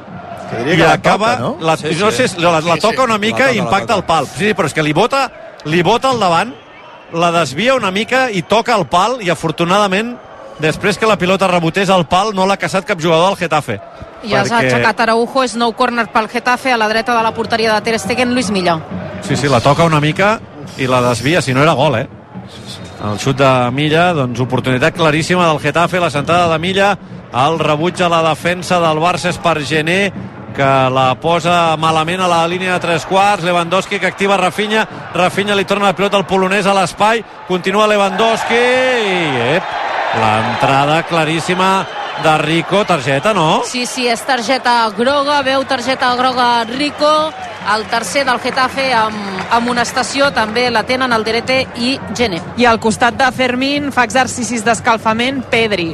[0.65, 1.57] diria i acaba, toca, no?
[1.61, 2.29] la, Sí, no sí.
[2.29, 3.03] sé, la, la Sí, toca sí.
[3.05, 4.27] una mica La i impacta al pal.
[4.27, 5.31] Sí, però és que li bota,
[5.65, 6.55] li bota al davant,
[7.13, 10.17] la desvia una mica i toca el pal i afortunadament
[10.61, 13.81] després que la pilota rebotés al pal no l'ha caçat cap jugador del Getafe.
[14.25, 17.75] Ja s'ha aixecat Araujo, és nou córner pel Getafe, a la dreta de la porteria
[17.75, 18.79] de Ter Stegen, Luis Milla.
[19.27, 20.39] Sí, sí, la toca una mica
[20.79, 22.07] i la desvia, si no era gol, eh?
[23.07, 26.97] El xut de Milla, doncs oportunitat claríssima del Getafe, la sentada de Milla,
[27.37, 30.01] el rebuig a la defensa del Barça és per Gené,
[30.57, 35.55] que la posa malament a la línia de tres quarts, Lewandowski que activa Rafinha, Rafinha
[35.55, 39.19] li torna la pilota al polonès a l'espai, continua Lewandowski i
[39.59, 39.77] ep,
[40.17, 41.71] l'entrada claríssima
[42.23, 43.63] de Rico, targeta, no?
[43.65, 47.11] Sí, sí, és targeta groga, veu targeta groga Rico,
[47.75, 49.19] el tercer del Getafe amb,
[49.51, 52.41] amb una estació, també la tenen el Derete i Gene.
[52.57, 55.93] I al costat de Fermín fa exercicis d'escalfament Pedri.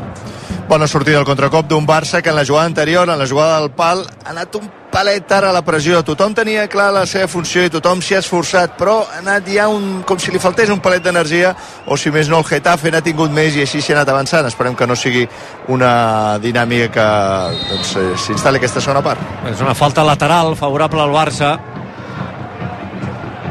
[0.68, 3.70] Bona sortida al contracop d'un Barça que en la jugada anterior, en la jugada del
[3.72, 6.02] pal, ha anat un palet tard a la pressió.
[6.04, 9.66] Tothom tenia clar la seva funció i tothom s'hi ha esforçat, però ha anat ja
[9.68, 11.54] un, com si li faltés un palet d'energia,
[11.86, 14.46] o si més no el Getafe n'ha tingut més i així s'hi ha anat avançant.
[14.46, 15.26] Esperem que no sigui
[15.68, 17.08] una dinàmica que
[17.68, 19.20] doncs, eh, s'instal·li aquesta segona part.
[19.50, 21.56] És una falta lateral favorable al Barça.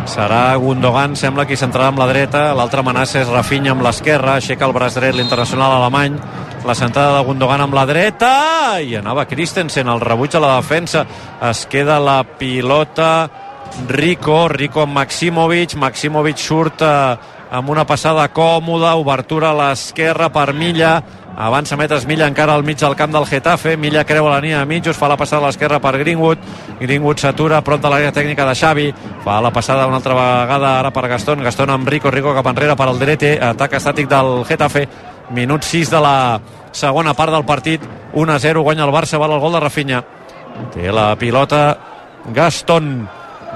[0.10, 2.48] Serà Gundogan, sembla que hi centrarà amb la dreta.
[2.58, 4.40] L'altra amenaça és Rafinha amb l'esquerra.
[4.40, 6.18] Aixeca el braç dret l'internacional alemany.
[6.66, 8.34] La sentada de Gundogan amb la dreta.
[8.86, 11.06] I anava Christensen, el rebuig a la defensa.
[11.50, 13.30] Es queda la pilota
[13.90, 15.74] Rico, Rico amb Maximovic.
[15.82, 17.18] Maximovic surt eh,
[17.52, 21.00] amb una passada còmoda, obertura a l'esquerra per Milla
[21.36, 24.66] avança metres Milla encara al mig del camp del Getafe Milla creua la línia de
[24.66, 26.40] mitjos fa la passada a l'esquerra per Greenwood
[26.80, 28.90] Greenwood s'atura prop de l'àrea tècnica de Xavi
[29.24, 32.76] fa la passada una altra vegada ara per Gastón Gastón amb Rico, Rico cap enrere
[32.76, 34.88] per al Derete atac estàtic del Getafe
[35.34, 36.16] minut 6 de la
[36.72, 37.82] segona part del partit.
[38.14, 40.04] 1-0 guanya el Barça val el gol de Rafinha.
[40.74, 41.78] Té la pilota
[42.34, 43.08] Gastón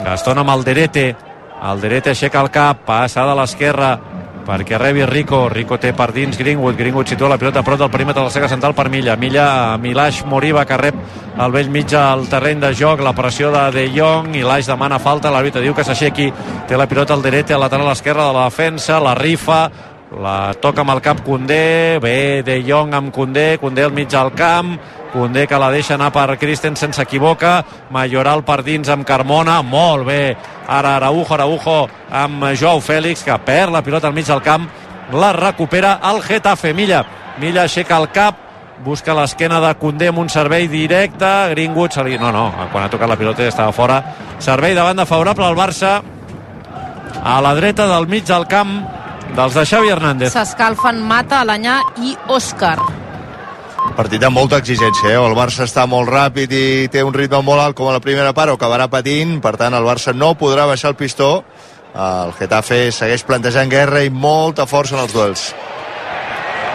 [0.03, 1.15] Gastón amb el Derete.
[1.65, 3.95] El Derete aixeca el cap, passa de l'esquerra
[4.45, 7.89] perquè rebi Rico, Rico té per dins Greenwood, Greenwood situa la pilota a prop del
[7.89, 10.99] perímetre de la sega central per Milla, Milla Milash Moriba que rep
[11.41, 15.31] al vell mig al terreny de joc, la pressió de De Jong Ilaix demana falta,
[15.33, 16.29] l'àrbitre diu que s'aixequi.
[16.69, 19.65] Té la pilota al dret, al lateral esquerre de la defensa, la rifa
[20.12, 24.32] la toca amb el cap Condé, bé De Jong amb Condé, Condé al mig al
[24.34, 24.78] camp,
[25.12, 30.36] Condé que la deixa anar per Christensen, s'equivoca, Majoral per dins amb Carmona, molt bé,
[30.68, 31.78] ara Araujo, Araujo
[32.12, 34.68] amb Joao Fèlix, que perd la pilota al mig del camp,
[35.13, 37.06] la recupera el Getafe, Milla,
[37.39, 38.41] Milla aixeca el cap,
[38.84, 42.20] busca l'esquena de Condé amb un servei directe, Greenwood, li...
[42.20, 44.02] no, no, quan ha tocat la pilota ja estava fora,
[44.39, 46.02] servei de banda favorable al Barça,
[47.24, 48.76] a la dreta del mig del camp
[49.33, 50.33] dels de Xavi Hernández.
[50.35, 52.77] S'escalfen Mata, Alanyà i Òscar.
[53.95, 55.19] Partit amb molta exigència, eh?
[55.19, 58.33] El Barça està molt ràpid i té un ritme molt alt com a la primera
[58.35, 61.45] part, o acabarà patint, per tant el Barça no podrà baixar el pistó.
[61.95, 65.47] El Getafe segueix plantejant guerra i molta força en els duels.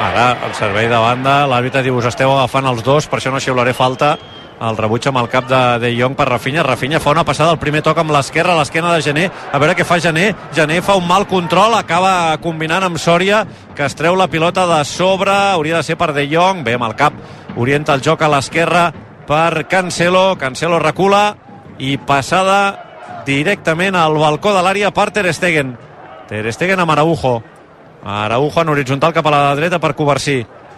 [0.00, 3.42] Ara, el servei de banda, l'àrbitre diu us esteu agafant els dos, per això no
[3.42, 4.14] xiularé falta
[4.60, 6.62] el rebuig amb el cap de De Jong per Rafinha.
[6.62, 9.30] Rafinha fa una passada al primer toc amb l'esquerra, a l'esquena de Gené.
[9.52, 10.34] A veure què fa Gené.
[10.56, 14.82] Gené fa un mal control, acaba combinant amb Sòria, que es treu la pilota de
[14.84, 15.32] sobre.
[15.32, 16.62] Hauria de ser per De Jong.
[16.66, 17.16] Bé, amb el cap
[17.56, 18.90] orienta el joc a l'esquerra
[19.26, 20.36] per Cancelo.
[20.36, 21.24] Cancelo recula
[21.78, 25.76] i passada directament al balcó de l'àrea per Ter Stegen.
[26.28, 27.38] Ter Stegen amb Araujo.
[28.04, 30.42] Araujo en horitzontal cap a la dreta per Covarsí.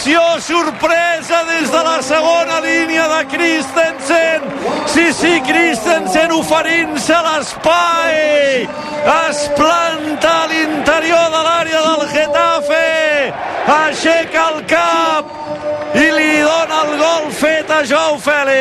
[0.00, 4.42] aparició sorpresa des de la segona línia de Christensen.
[4.86, 8.68] Sí, sí, Christensen oferint-se l'espai.
[9.28, 13.32] Es planta a l'interior de l'àrea del Getafe.
[13.66, 15.24] Aixeca el cap
[15.94, 18.60] i li dona el gol fet a Joao Fèlix.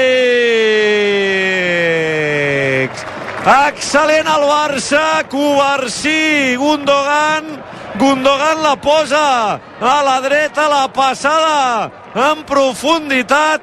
[3.47, 13.61] Excel·lent el Barça Covarsí, Gundogan Gundogan la posa a la dreta, la passada en profunditat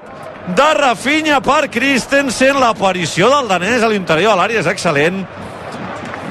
[0.53, 2.61] de Rafinha per Christensen.
[2.61, 5.23] L'aparició del danès a l'interior de l'àrea és excel·lent.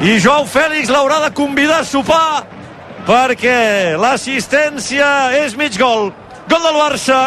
[0.06, 2.46] I Joao Fèlix l'haurà de convidar a sopar
[3.08, 5.10] perquè l'assistència
[5.42, 6.12] és mig gol.
[6.46, 7.20] Gol del Barça,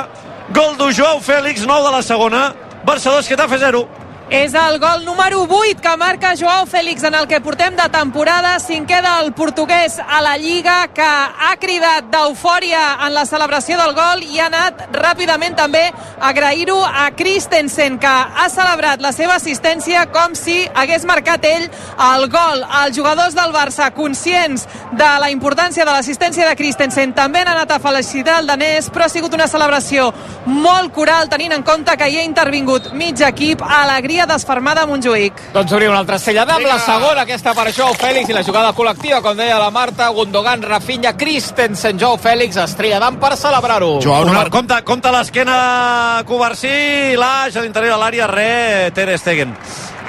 [0.55, 2.43] gol de Joao Fèlix, 9 de la segona.
[2.87, 3.83] Barça 2, Getafe 0.
[4.31, 8.59] És el gol número 8 que marca Joao Fèlix en el que portem de temporada.
[8.61, 14.21] Cinquè del portuguès a la Lliga que ha cridat d'eufòria en la celebració del gol
[14.29, 20.05] i ha anat ràpidament també a agrair-ho a Christensen que ha celebrat la seva assistència
[20.13, 21.65] com si hagués marcat ell
[22.11, 22.67] el gol.
[22.83, 27.73] Els jugadors del Barça conscients de la importància de l'assistència de Christensen també han anat
[27.73, 30.13] a felicitar el danès però ha sigut una celebració
[30.45, 33.65] molt coral tenint en compte que hi ha intervingut mig equip.
[33.65, 35.53] Alegria alegria desfermada a Montjuïc.
[35.55, 38.73] Doncs obrim una altra estrellada amb la segona, aquesta per Joao Fèlix i la jugada
[38.75, 43.99] col·lectiva, com deia la Marta, Gundogan, Rafinha, Christensen, Joao Fèlix, estrella d'am per celebrar-ho.
[44.03, 44.43] Joao, no...
[44.51, 49.55] compte, compte l'esquena Covarsí, l'Aix a l'interior de l'àrea, re, Ter Stegen.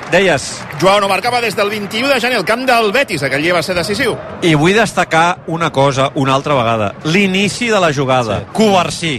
[0.10, 0.48] Deies.
[0.82, 3.62] Joao no marcava des del 21 de gener el camp del Betis, aquell dia va
[3.62, 4.16] ser decisiu.
[4.42, 6.96] I vull destacar una cosa una altra vegada.
[7.06, 8.40] L'inici de la jugada.
[8.40, 8.50] Sí.
[8.58, 9.14] Covarsí.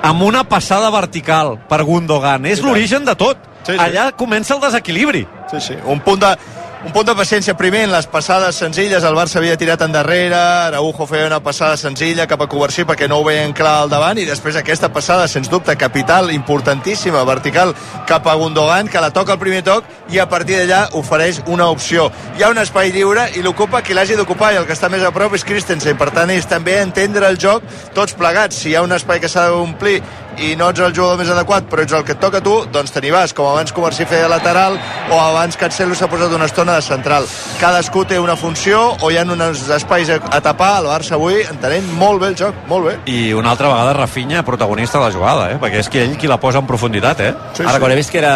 [0.00, 2.48] Amb una passada vertical per Gundogan.
[2.48, 3.49] És l'origen de tot.
[3.70, 3.84] Sí, sí.
[3.86, 5.26] Allà comença el desequilibri.
[5.50, 5.78] Sí, sí.
[5.90, 6.34] Un punt de,
[6.80, 11.04] un punt de paciència primer en les passades senzilles, el Barça havia tirat endarrere, Araujo
[11.04, 14.24] feia una passada senzilla cap a Covarsí perquè no ho veien clar al davant i
[14.24, 17.74] després aquesta passada, sens dubte, capital, importantíssima, vertical
[18.08, 21.68] cap a Gundogan, que la toca al primer toc i a partir d'allà ofereix una
[21.68, 22.08] opció.
[22.38, 25.04] Hi ha un espai lliure i l'ocupa qui l'hagi d'ocupar i el que està més
[25.04, 27.60] a prop és Christensen, per tant és també entendre el joc
[27.92, 28.56] tots plegats.
[28.56, 30.00] Si hi ha un espai que s'ha d'omplir
[30.38, 32.54] i no ets el jugador més adequat, però ets el que et toca a tu,
[32.72, 34.78] doncs te n'hi vas, com abans Covarsí feia lateral
[35.10, 37.26] o abans Cancelo s'ha posat una estona de central.
[37.60, 41.40] Cadascú té una funció o hi ha uns espais a, a tapar, el Barça avui
[41.42, 42.96] entenent molt bé el joc, molt bé.
[43.12, 45.58] I una altra vegada Rafinha, protagonista de la jugada, eh?
[45.60, 47.20] perquè és que ell qui la posa en profunditat.
[47.20, 47.32] Eh?
[47.54, 47.82] Sí, Ara, sí.
[47.84, 48.34] quan he vist que era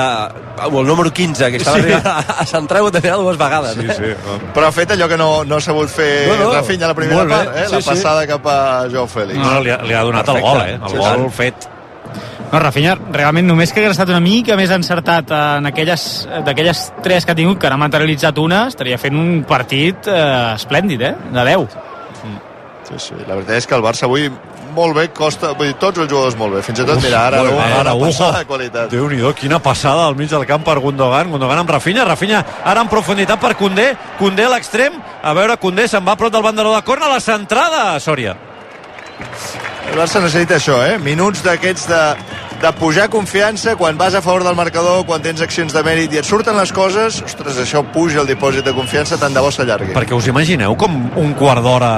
[0.65, 1.93] el número 15, que estava sí.
[1.93, 3.79] a, a centrar-ho també dues vegades.
[3.79, 4.13] Sí, sí.
[4.13, 4.39] Eh?
[4.55, 6.51] Però ha fet allò que no, no ha sabut fer no, no.
[6.55, 7.69] Rafinha a la primera part, eh?
[7.69, 8.33] Sí, la passada sí.
[8.35, 8.59] cap a
[8.91, 9.39] Joao Fèlix.
[9.39, 10.49] No, no, li, ha, li ha donat Perfecte.
[10.49, 10.79] el gol, eh?
[10.81, 11.37] el sí, gol sí.
[11.39, 11.71] fet
[12.55, 16.05] no, Rafinha, realment només que hagués estat una mica més encertat en aquelles,
[16.47, 21.03] d'aquelles tres que ha tingut, que n'ha materialitzat una, estaria fent un partit eh, esplèndid,
[21.03, 21.15] eh?
[21.35, 21.79] De 10.
[22.85, 24.29] Sí, sí, la veritat és que el Barça avui
[24.75, 27.25] molt bé, costa, vull dir, tots els jugadors molt bé, fins i tot, Uf, mira,
[27.29, 28.05] ara bé, Araujo.
[28.05, 28.91] una passada de qualitat.
[28.93, 31.31] Déu-n'hi-do, quina passada al mig del camp per Gundogan.
[31.35, 35.87] Gundogan amb Rafinha, Rafinha ara en profunditat per Condé, Condé a l'extrem, a veure, Condé
[35.89, 38.37] se'n va a prop del banderó de corna, la centrada, Sòria.
[39.91, 40.97] El Barça necessita això, eh?
[40.99, 42.01] Minuts d'aquests de,
[42.63, 46.21] de pujar confiança quan vas a favor del marcador, quan tens accions de mèrit i
[46.23, 49.93] et surten les coses, ostres, això puja el dipòsit de confiança, tant de bo s'allargui.
[49.97, 51.93] Perquè us imagineu com un quart d'hora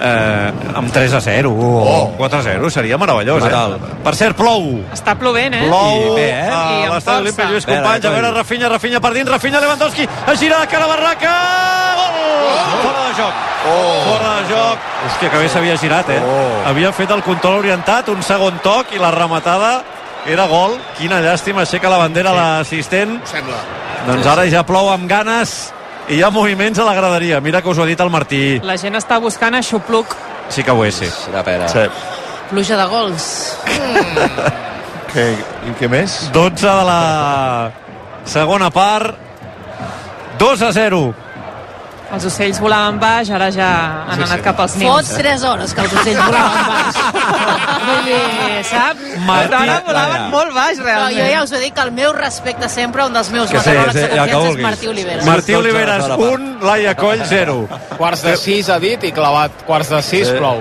[0.00, 2.12] eh, amb 3 a 0 o Oh.
[2.16, 3.78] 4 a 0 seria meravellós, eh?
[4.04, 4.80] Per cert, plou.
[4.92, 5.66] Està plovent, eh?
[5.68, 6.50] Plou I bé, eh?
[6.50, 8.30] A l'estadi olímpic Lluís Companys, a bé, veure.
[8.36, 11.34] Rafinha, Rafinha per dins, Rafinha Lewandowski, a girar de cara a Barraca,
[11.96, 12.82] gol!
[12.82, 14.00] Fora de joc, Oh.
[14.08, 14.78] fora de joc.
[15.06, 16.20] Hòstia, que bé s'havia girat, eh?
[16.24, 16.68] Oh.
[16.68, 19.82] Havia fet el control orientat, un segon toc i la rematada
[20.26, 20.78] era gol.
[20.98, 23.20] Quina llàstima, aixeca la bandera l'assistent.
[23.24, 23.56] Sembla.
[24.06, 25.72] Doncs ara ja plou amb ganes
[26.10, 27.40] i hi ha moviments a la graderia.
[27.40, 28.58] Mira que us ho ha dit el Martí.
[28.66, 30.16] La gent està buscant a Xupluc.
[30.50, 31.10] Sí que ho és, sí.
[31.26, 31.68] Quina pena.
[31.70, 31.86] Sí.
[32.50, 33.28] Pluja de gols.
[35.12, 35.24] Què,
[35.66, 36.20] I què més?
[36.34, 37.72] 12 de la
[38.30, 39.16] segona part
[40.38, 41.00] 2 a 0
[42.10, 43.68] Els ocells volaven baix, ara ja
[44.10, 44.42] han Sí, anat sí.
[44.42, 45.10] cap als Fot nius.
[45.14, 46.96] 3 hores que els ocells volaven baix.
[47.86, 48.96] Vull dir, sap?
[49.28, 50.28] Martí, ara volaven vaja.
[50.32, 51.18] molt baix, No, realment.
[51.20, 53.68] jo ja us ho dic que el meu respecte sempre, un dels meus Que sí,
[53.70, 54.64] meteoròlegs sí, de ja que confiança és.
[54.66, 55.24] Martí Oliveres.
[55.24, 56.04] Martí Oliveres.
[56.18, 60.34] 1 Laia Coll 0 Quarts de 6 ha dit i clavat quarts de 6 Sí.
[60.38, 60.58] plou.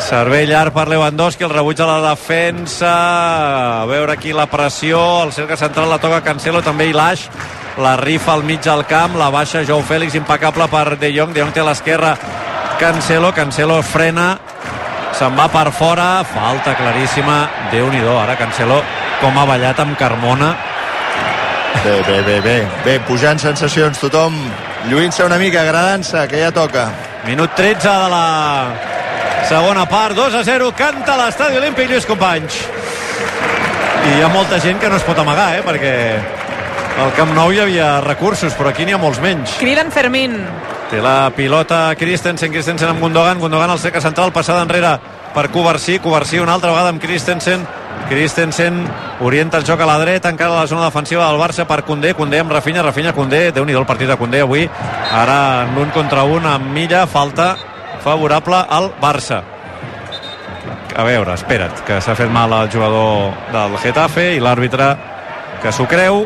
[0.00, 5.32] servei llarg per Lewandowski el rebuig a la defensa a veure aquí la pressió el
[5.32, 7.26] cercle central la toca Cancelo també Ilaix
[7.78, 11.40] la rifa al mig del camp la baixa Jou Fèlix impecable per De Jong De
[11.44, 12.16] Jong té a l'esquerra
[12.80, 14.32] Cancelo Cancelo frena
[15.14, 18.82] se'n va per fora, falta claríssima déu nhi ara Cancelo
[19.20, 20.54] com ha ballat amb Carmona
[21.84, 22.68] Bé, bé, bé, bé.
[22.84, 24.34] Bé, pujant sensacions tothom,
[24.90, 26.90] lluint-se una mica, agradant-se, que ja toca.
[27.24, 28.26] Minut 13 de la
[29.48, 32.58] segona part, 2 a 0, canta l'estadi olímpic Lluís Companys.
[34.04, 35.94] I hi ha molta gent que no es pot amagar, eh, perquè
[37.00, 39.56] al Camp Nou hi havia recursos, però aquí n'hi ha molts menys.
[39.60, 40.36] Criden Fermín.
[40.90, 44.96] Té la pilota Christensen, Christensen amb Gundogan, Gundogan al cercle central, passada enrere
[45.34, 47.62] per Covarsí, Covarsí una altra vegada amb Christensen,
[48.10, 48.82] Christensen
[49.20, 52.12] orienta el joc a la dreta, encara a la zona defensiva del Barça per Condé,
[52.18, 54.66] Condé amb Rafinha, Rafinha, Condé, déu nhi el partit de Condé avui,
[55.12, 57.54] ara en l'un contra un amb Milla, falta
[58.04, 59.40] favorable al Barça.
[60.96, 64.90] A veure, espera't, que s'ha fet mal el jugador del Getafe i l'àrbitre
[65.62, 66.24] que s'ho creu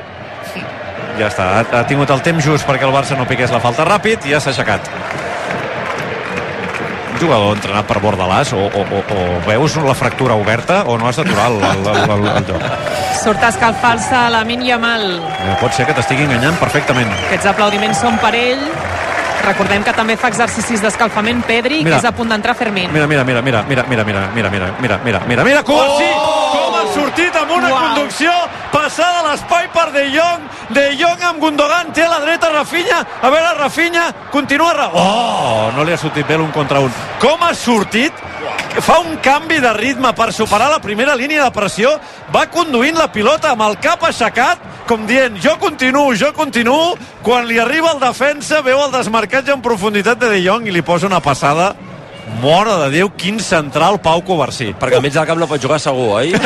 [1.18, 3.86] ja està, ha, ha tingut el temps just perquè el Barça no piqués la falta
[3.86, 4.90] ràpid i ja s'ha aixecat
[7.14, 11.06] un jugador entrenat per Bordalàs o, o, o, o veus la fractura oberta o no
[11.08, 12.64] has d'aturar el, el, el, el, el joc
[13.22, 15.04] Surt a escalfar-se a la Yamal.
[15.16, 18.60] Eh, pot ser que t'estigui enganyant perfectament Aquests aplaudiments són per ell.
[19.44, 21.96] Recordem que també fa exercicis d'escalfament Pedri, Mira.
[21.96, 22.90] que és a punt d'entrar Fermín.
[22.92, 26.60] mira, mira, mira, mira, mira, mira, mira, mira, mira, mira, mira, mira, mira, Covarsí, com
[26.60, 26.63] ha
[26.95, 27.80] sortit amb una Uau.
[27.82, 28.32] conducció
[28.72, 33.01] passada a l'espai per De Jong, De Jong amb Gundogan, té a la dreta Rafinha,
[33.22, 36.92] a veure Rafinha, continua, oh, no li ha sortit bé l'un contra un,
[37.22, 38.12] com ha sortit?
[38.84, 41.95] Fa un canvi de ritme per superar la primera línia de pressió,
[42.34, 47.49] va conduint la pilota amb el cap aixecat, com dient, jo continuo, jo continuo, quan
[47.49, 51.07] li arriba el defensa, veu el desmarcatge en profunditat de De Jong i li posa
[51.07, 51.72] una passada
[52.40, 54.72] Mora de Déu, quin central Pau Covarsí.
[54.80, 56.34] Perquè al mig del camp no pot jugar segur, oi?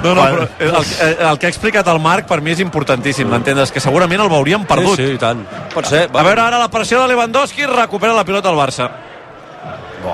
[0.00, 3.28] No, no, però el, el, el que ha explicat el Marc per mi és importantíssim,
[3.28, 3.68] m'entens?
[3.68, 4.96] Que segurament el veuríem perdut.
[4.96, 5.42] Sí, sí, i tant.
[5.74, 6.06] Pot ser.
[6.08, 8.88] A veure ara la pressió de Lewandowski, recupera la pilota al Barça.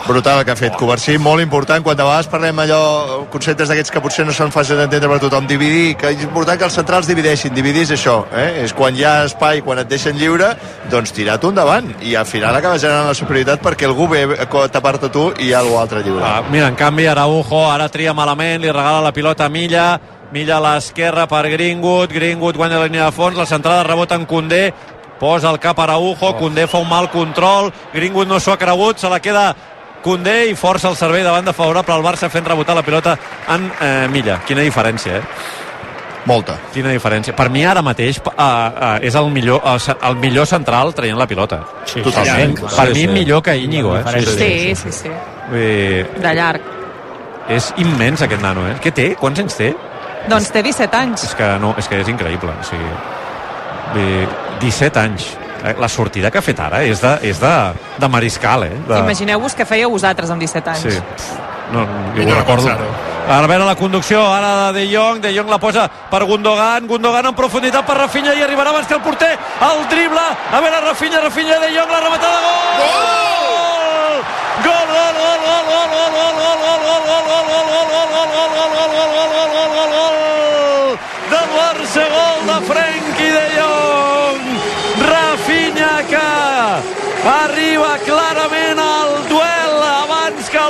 [0.06, 1.82] Brutal el que ha fet Covarsí, molt important.
[1.84, 2.80] Quan de vegades parlem allò,
[3.30, 6.66] conceptes d'aquests que potser no són fàcils d'entendre per tothom, dividir, que és important que
[6.66, 7.54] els centrals divideixin.
[7.54, 8.64] Dividir és això, eh?
[8.64, 10.52] és quan hi ha espai, quan et deixen lliure,
[10.90, 11.92] doncs tirar tu endavant.
[12.02, 15.54] I al final acaba generant la superioritat perquè algú ve a tapar-te tu i hi
[15.54, 16.24] ha algú altre lliure.
[16.26, 19.88] Ah, mira, en canvi, Araujo ara tria malament, li regala la pilota a Milla,
[20.32, 24.26] Milla a l'esquerra per Greenwood, Greenwood guanya la línia de fons, la centrada rebota en
[24.26, 24.72] Condé,
[25.20, 28.98] posa el cap a Araujo, Condé fa un mal control, Greenwood no s'ho ha cregut,
[28.98, 29.46] se la queda
[30.06, 33.16] Condé i força el servei de banda favorable al Barça fent rebotar la pilota
[33.50, 34.36] en eh, Milla.
[34.46, 35.22] Quina diferència, eh?
[36.26, 36.56] Molta.
[36.74, 37.34] Quina diferència.
[37.38, 41.26] Per mi ara mateix uh, uh, és el millor, uh, el millor central traient la
[41.30, 41.60] pilota.
[41.86, 42.56] Sí, Totalment.
[42.58, 43.08] sí, per sí, mi sí.
[43.14, 44.02] millor que Íñigo, eh?
[44.26, 45.12] Sí, sí, sí.
[45.50, 46.72] Vull dir, De llarg.
[47.48, 48.74] és immens aquest nano, eh?
[48.82, 49.08] Què té?
[49.18, 49.72] Quants anys té?
[50.26, 51.24] Doncs té 17 anys.
[51.28, 52.50] És que, no, és que és increïble.
[52.50, 52.88] O sigui,
[53.94, 54.28] vull dir,
[54.66, 55.28] 17 anys.
[55.64, 57.54] Eh, La sortida que ha fet ara és de, és de,
[57.98, 58.76] de mariscal, eh?
[58.88, 58.98] De...
[59.02, 60.82] Imagineu-vos què fèieu vosaltres amb 17 anys.
[60.82, 61.36] Sí.
[61.72, 61.82] No,
[62.14, 62.70] jo ho recordo.
[63.26, 66.86] Ara a veure la conducció, ara de De Jong, De Jong la posa per Gundogan,
[66.86, 69.32] Gundogan en profunditat per Rafinha i arribarà abans que el porter,
[69.66, 72.62] el drible, a veure Rafinha, Rafinha, De Jong, la rematada, gol!
[72.84, 74.22] Gol!
[74.62, 75.35] Gol, gol, gol,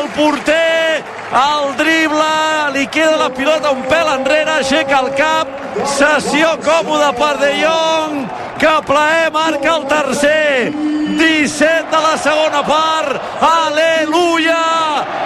[0.06, 1.04] el porter
[1.36, 5.48] el drible, li queda la pilota un pèl enrere, aixeca el cap,
[5.96, 8.20] sessió còmoda per De Jong,
[8.60, 10.70] que plaer marca el tercer,
[11.18, 14.60] 17 de la segona part, aleluia,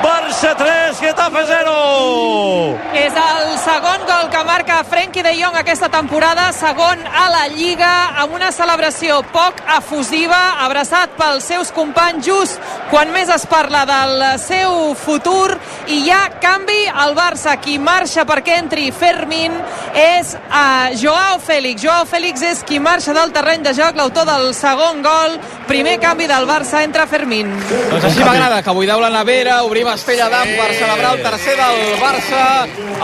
[0.03, 2.79] Barça 3, Getafe 0.
[2.99, 7.91] És el segon gol que marca Frenkie de Jong aquesta temporada, segon a la Lliga,
[8.19, 12.59] amb una celebració poc efusiva, abraçat pels seus companys just
[12.91, 15.55] quan més es parla del seu futur
[15.87, 17.55] i hi ha canvi al Barça.
[17.63, 19.55] Qui marxa perquè entri Fermín
[19.95, 21.85] és uh, Joao Fèlix.
[21.85, 25.39] Joao Fèlix és qui marxa del terreny de joc, l'autor del segon gol.
[25.71, 27.55] Primer canvi del Barça, entra Fermín.
[27.93, 32.01] Doncs així m'agrada, que buideu la nevera, obrim Estella d'Am per celebrar el tercer del
[32.01, 32.45] Barça,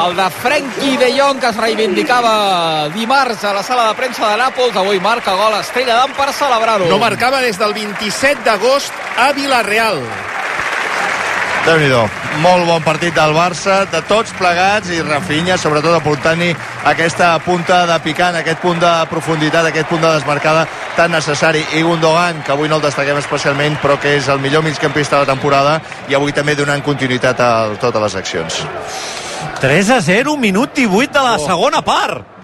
[0.06, 4.38] el de Frenkie de Jong, que es reivindicava dimarts a la sala de premsa de
[4.40, 6.88] Nàpols, avui marca gol Estella d'Am per celebrar-ho.
[6.90, 10.02] No marcava des del 27 d'agost a Vilareal.
[11.66, 11.90] Déu nhi
[12.42, 16.50] Molt bon partit del Barça, de tots plegats, i Rafinha, sobretot aportant-hi
[16.84, 21.64] aquesta punta de picant, aquest punt de profunditat, aquest punt de desmarcada tan necessari.
[21.74, 25.24] I Gundogan, que avui no el destaquem especialment, però que és el millor migcampista de
[25.24, 27.50] la temporada, i avui també donant continuïtat a
[27.80, 28.62] totes les accions.
[29.60, 32.36] 3 a 0, minut 18 de la segona part.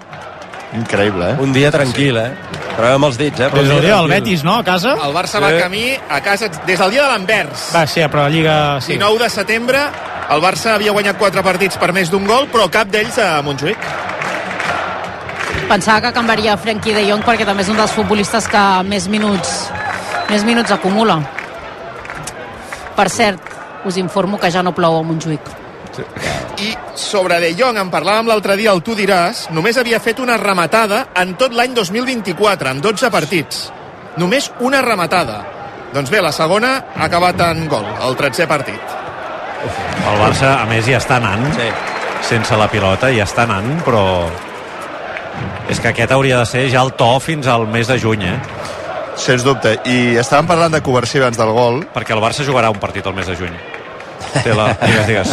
[0.72, 1.40] Increïble, eh?
[1.40, 2.30] Un dia tranquil, eh?
[2.76, 3.50] Trobem els dits, eh?
[3.52, 4.56] Des del dia del Betis, no?
[4.60, 4.94] A casa?
[5.04, 7.68] El Barça va camí a casa des del dia de l'Anvers.
[7.74, 8.56] Va, sí, però la Lliga...
[8.80, 8.96] Sí.
[8.96, 9.82] 19 de setembre,
[10.32, 13.92] el Barça havia guanyat 4 partits per més d'un gol, però cap d'ells a Montjuïc.
[15.68, 19.70] Pensava que canviaria Frenkie de Jong perquè també és un dels futbolistes que més minuts
[20.32, 21.18] més minuts acumula.
[22.96, 23.50] Per cert,
[23.84, 25.61] us informo que ja no plou a Montjuïc.
[26.62, 30.38] I sobre De Jong, en parlàvem l'altre dia, el tu diràs, només havia fet una
[30.40, 33.64] rematada en tot l'any 2024, en 12 partits.
[34.20, 35.42] Només una rematada.
[35.92, 38.96] Doncs bé, la segona ha acabat en gol, el 13è partit.
[40.08, 41.44] El Barça, a més, ja està anant.
[41.56, 41.68] Sí.
[42.26, 44.04] Sense la pilota, ja està anant, però...
[45.70, 48.38] És que aquest hauria de ser ja el to fins al mes de juny, eh?
[49.16, 49.76] Sens dubte.
[49.88, 51.82] I estàvem parlant de Covarsí abans del gol.
[51.92, 53.54] Perquè el Barça jugarà un partit al mes de juny.
[54.42, 54.70] Té la...
[54.82, 55.32] Digues, digues.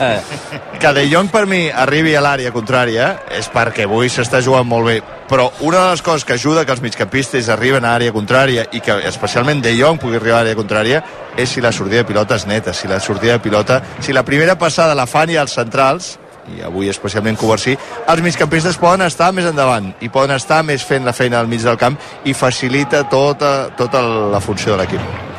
[0.80, 4.90] que De Jong per mi arribi a l'àrea contrària és perquè avui s'està jugant molt
[4.90, 4.98] bé
[5.28, 8.82] però una de les coses que ajuda que els migcampistes arriben a àrea contrària i
[8.84, 11.00] que especialment De Jong pugui arribar a àrea contrària
[11.36, 14.24] és si la sortida de pilota és neta si la sortida de pilota, si la
[14.24, 16.18] primera passada la fan i els centrals
[16.52, 17.76] i avui especialment Covarsí,
[18.12, 21.64] els migcampistes poden estar més endavant i poden estar més fent la feina al mig
[21.64, 25.32] del camp i facilita tota, tota la funció de l'equip.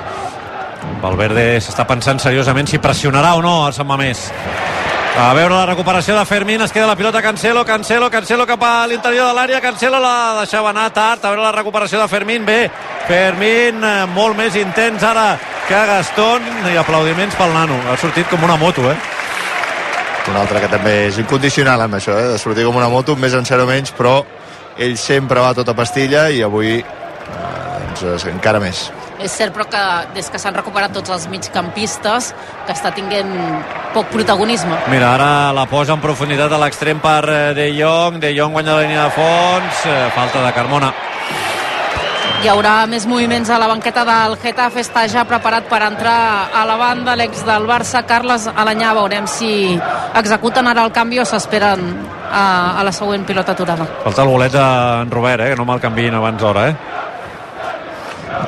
[1.02, 4.30] Valverde s'està pensant seriosament si pressionarà o no a Sant Mamés.
[5.16, 8.86] A veure la recuperació de Fermín, es queda la pilota Cancelo, Cancelo, Cancelo cap a
[8.88, 12.66] l'interior de l'àrea, Cancelo la deixava anar tard, a veure la recuperació de Fermín, bé,
[13.08, 15.38] Fermín eh, molt més intens ara
[15.70, 18.98] que Gastón, i aplaudiments pel nano, ha sortit com una moto, eh?
[20.28, 22.28] Un altre que també és incondicional amb això, eh?
[22.34, 24.18] de sortir com una moto, més en o menys, però
[24.78, 26.86] ell sempre va tota pastilla i avui eh,
[28.02, 28.90] doncs, encara més.
[29.24, 29.82] És cert, però que
[30.16, 32.34] des que s'han recuperat tots els migcampistes,
[32.66, 33.32] que està tinguent
[33.96, 34.76] poc protagonisme.
[34.92, 38.76] Mira, ara la posa en profunditat a l'extrem per eh, De Jong, De Jong guanya
[38.76, 40.92] la línia de fons, eh, falta de Carmona.
[42.44, 46.66] Hi haurà més moviments a la banqueta del Getafe, està ja preparat per entrar a
[46.68, 49.80] la banda l'ex del Barça, Carles Alanyà, veurem si
[50.20, 51.88] executen ara el canvi o s'esperen
[52.30, 53.88] a, a la següent pilota aturada.
[54.04, 57.04] Falta el bolet d'en Robert, eh, que no me'l canviïn abans d'hora, eh?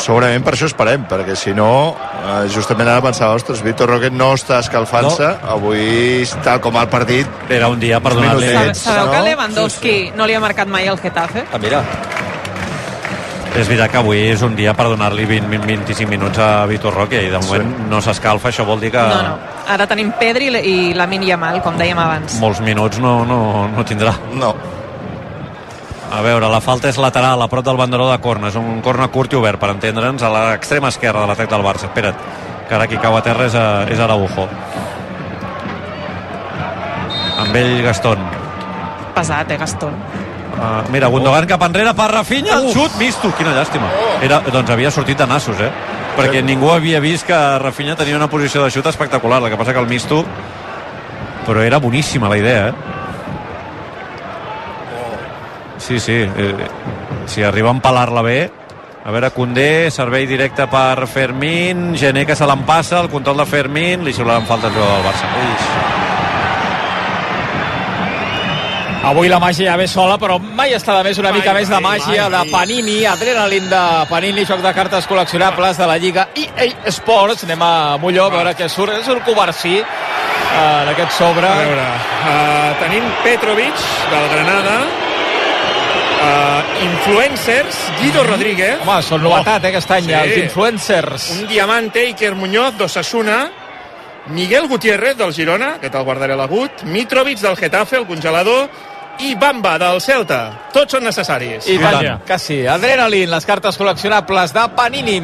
[0.04, 4.34] Segurament per això esperem, perquè si no, eh, justament ara pensava, ostres, Víctor Roque no
[4.38, 5.52] està escalfant-se, no.
[5.58, 7.28] avui, tal com el partit...
[7.50, 8.52] Era un dia per donar-li...
[8.76, 9.12] Sabeu no?
[9.14, 11.48] que Lewandowski no li ha marcat mai el Getafe?
[11.52, 11.84] Ah, mira.
[13.58, 17.32] És veritat que avui és un dia per donar-li 20-25 minuts a Vitor Roque i
[17.34, 17.86] de moment sí.
[17.90, 19.02] no s'escalfa, això vol dir que...
[19.02, 19.54] No, no.
[19.74, 22.38] Ara tenim Pedri i Lamin Yamal, com dèiem abans.
[22.44, 23.40] Molts minuts no, no,
[23.74, 24.14] no tindrà.
[24.38, 24.54] No.
[26.08, 28.48] A veure, la falta és lateral, a prop del banderó de corna.
[28.48, 31.90] És un corna curt i obert, per entendre'ns, a l'extrema esquerra de l'atac del Barça.
[31.90, 32.22] Espera't,
[32.70, 34.48] que ara qui cau a terra és, a, és Araujo.
[37.44, 38.24] Amb ell Gastón.
[39.18, 40.00] Pesat, eh, Gastón.
[40.58, 43.92] Uh, mira, Gundogan cap enrere per Rafinha, el xut, misto, quina llàstima.
[44.26, 45.70] Era, doncs havia sortit de nassos, eh?
[46.18, 49.76] Perquè ningú havia vist que Rafinha tenia una posició de xut espectacular, el que passa
[49.76, 50.24] que el misto
[51.48, 52.74] però era boníssima la idea, eh?
[55.88, 56.14] Sí, sí.
[56.14, 56.56] Eh,
[57.26, 58.40] si arriba a empalar-la bé,
[59.08, 64.04] A veure, Condé, servei directe per Fermín, Gené que se l'empassa, el control de Fermín,
[64.04, 65.30] li xiularan falta el jugador del Barça.
[65.46, 65.64] Ix.
[69.08, 71.80] Avui la màgia ja ve sola, però mai està de més una mica més de
[71.80, 73.82] màgia de Panini, adrenalin de
[74.12, 77.48] Panini, joc de cartes col·leccionables de la Lliga EA Sports.
[77.48, 79.00] Anem a Molló a veure què surt.
[79.00, 81.48] És el Covarsí eh, d'aquest sobre.
[81.48, 85.07] A veure, uh, tenim Petrovic, del Granada,
[86.18, 88.82] uh, influencers, Guido Rodríguez.
[88.84, 91.30] Home, són novetat, eh, aquest any, els influencers.
[91.38, 93.40] Un diamante, Iker Muñoz, d'Osasuna,
[94.28, 98.68] Miguel Gutiérrez, del Girona, que te'l guardaré a l'agut, Mitrovic, del Getafe, el congelador,
[99.20, 100.42] i Bamba, del Celta.
[100.74, 101.68] Tots són necessaris.
[101.72, 102.60] I tant, que sí.
[102.70, 105.20] Adrenalin, les cartes col·leccionables de Panini.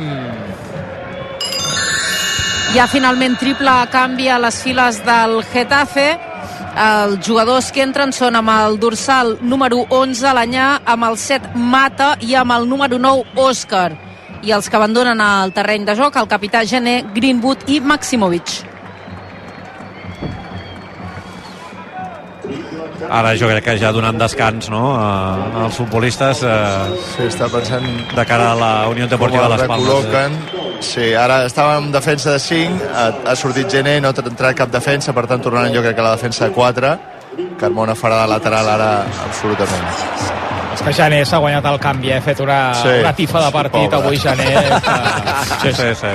[2.74, 6.33] Hi ha finalment triple canvi a les files del Getafe.
[6.74, 12.16] Els jugadors que entren són amb el dorsal número 11, l'Anyà, amb el 7, Mata,
[12.26, 13.92] i amb el número 9, Òscar.
[14.44, 18.64] I els que abandonen el terreny de joc, el capità Gené, Greenwood i Maximovic.
[23.14, 27.86] Ara jo crec que ja donant descans no, a- als futbolistes eh, sí, està pensant
[28.16, 29.88] de cara a la Unió Deportiva de les Palmes.
[29.88, 29.94] eh.
[29.94, 30.63] recol·loquen.
[30.82, 34.72] Sí, ara estàvem en defensa de 5, ha, ha sortit Gené, no ha entrat cap
[34.72, 36.94] defensa, per tant tornaran jo crec que la defensa de 4.
[37.60, 38.90] Carmona farà de lateral ara
[39.26, 39.88] absolutament.
[40.74, 42.18] És que Jané s'ha guanyat el canvi, eh?
[42.18, 43.98] ha fet una, Sí, una tifa de partit pobre.
[44.02, 44.50] avui, Jané.
[45.64, 46.14] Sí, sí, sí.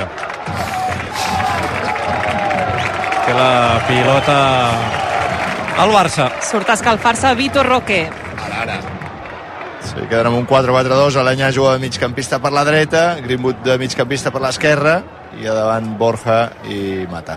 [3.26, 4.38] Que la pilota
[5.78, 6.30] al Barça.
[6.42, 8.08] Surt a escalfar-se Vitor Roque.
[9.98, 14.30] Sí, queden amb un 4-4-2, Alanyà juga de migcampista per la dreta, Greenwood de migcampista
[14.30, 15.00] per l'esquerra,
[15.40, 16.36] i a davant Borja
[16.70, 17.34] i Mata.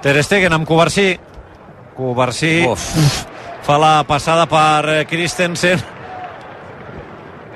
[0.00, 1.10] Ter Stegen amb Covarsí.
[1.92, 2.54] Covarsí
[3.66, 5.82] fa la passada per Christensen.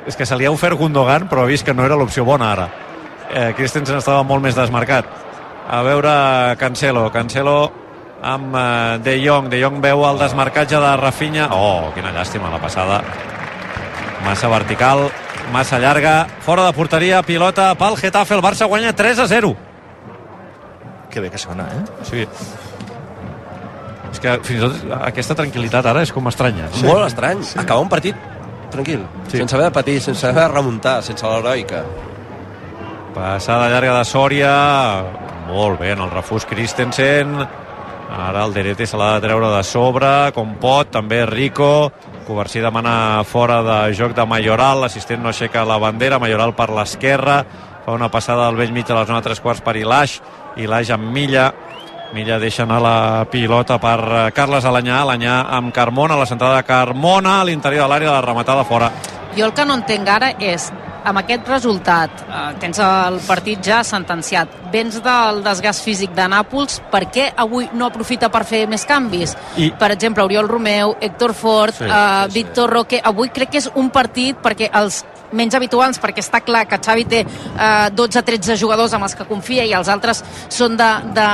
[0.06, 2.50] És que se li ha ofert Gundogan, però ha vist que no era l'opció bona
[2.52, 2.66] ara.
[3.32, 5.08] Eh, Christensen estava molt més desmarcat.
[5.72, 6.12] A veure
[6.60, 7.08] Cancelo.
[7.10, 7.56] Cancelo
[8.22, 9.48] amb eh, De Jong.
[9.48, 11.48] De Jong veu el desmarcatge de Rafinha.
[11.56, 13.00] Oh, quina llàstima la passada.
[14.26, 15.06] Massa vertical,
[15.52, 16.26] massa llarga.
[16.42, 18.34] Fora de porteria, pilota pel Getafe.
[18.34, 19.52] El Barça guanya 3 a 0.
[21.10, 21.84] Que bé que sona, eh?
[22.10, 22.24] Sí.
[24.10, 26.66] És que fins i tot aquesta tranquil·litat ara és com estranya.
[26.74, 26.88] Sí.
[26.88, 27.44] Molt estrany.
[27.46, 27.60] Sí.
[27.62, 28.18] Acabar un partit
[28.72, 29.38] tranquil, sí.
[29.38, 31.84] sense haver de patir, sense haver de remuntar, sense l'heroica.
[33.14, 34.50] Passada llarga de Sòria.
[35.46, 37.38] Molt bé, en el refús Christensen.
[38.10, 41.92] Ara el Derete se l'ha de treure de sobre, com pot, també Rico.
[42.26, 47.36] Covarsí demana fora de joc de Mayoral, l'assistent no aixeca la bandera, Mayoral per l'esquerra,
[47.84, 50.18] fa una passada al vell mig de la zona tres quarts per Ilaix,
[50.58, 51.52] Ilaix amb Milla,
[52.14, 56.66] Milla deixa anar la pilota per eh, Carles Alanyà, Alanyà amb Carmona, la centrada de
[56.66, 58.90] Carmona, a l'interior de l'àrea, la rematada fora.
[59.36, 60.70] Jo el que no entenc ara és,
[61.06, 66.80] amb aquest resultat, eh, tens el partit ja sentenciat, vens del desgast físic de Nàpols,
[66.90, 69.36] per què avui no aprofita per fer més canvis?
[69.56, 73.58] I- Per exemple, Oriol Romeu, Héctor Fort, Sí, sí, eh, Víctor Roque, avui crec que
[73.58, 78.56] és un partit perquè els menys habituals, perquè està clar que Xavi té eh, 12-13
[78.56, 81.26] jugadors amb els que confia i els altres són de, de,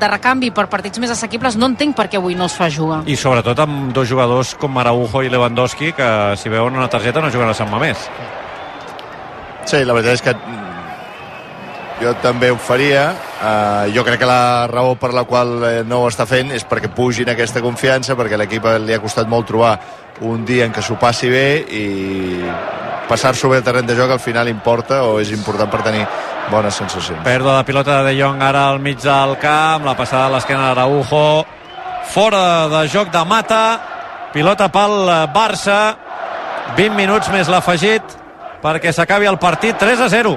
[0.00, 3.02] de recanvi per partits més assequibles, no entenc per què avui no es fa jugar.
[3.06, 7.30] I sobretot amb dos jugadors com Araujo i Lewandowski que si veuen una targeta no
[7.30, 8.08] juguen a Sant Mamés.
[9.66, 10.34] Sí, la veritat és que
[12.00, 13.08] jo també ho faria.
[13.36, 16.64] Uh, jo crec que la raó per la qual eh, no ho està fent és
[16.68, 19.74] perquè pugin aquesta confiança, perquè l'equip li ha costat molt trobar
[20.24, 21.84] un dia en què s'ho passi bé i
[23.10, 26.06] passar-s'ho bé al terreny de joc al final importa o és important per tenir
[26.50, 27.24] bones sensacions.
[27.26, 30.70] Pèrdua de pilota de De Jong ara al mig del camp, la passada a l'esquena
[30.70, 31.44] d'Araujo,
[32.14, 33.64] fora de joc de Mata,
[34.32, 34.96] pilota pel
[35.34, 35.96] Barça,
[36.78, 38.25] 20 minuts més l'afegit
[38.62, 40.36] perquè s'acabi el partit 3 a 0.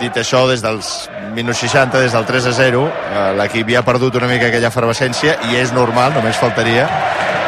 [0.00, 0.88] Dit això, des dels
[1.36, 4.70] minuts 60, des del 3 a 0, eh, l'equip ja ha perdut una mica aquella
[4.72, 6.86] efervescència i és normal, només faltaria.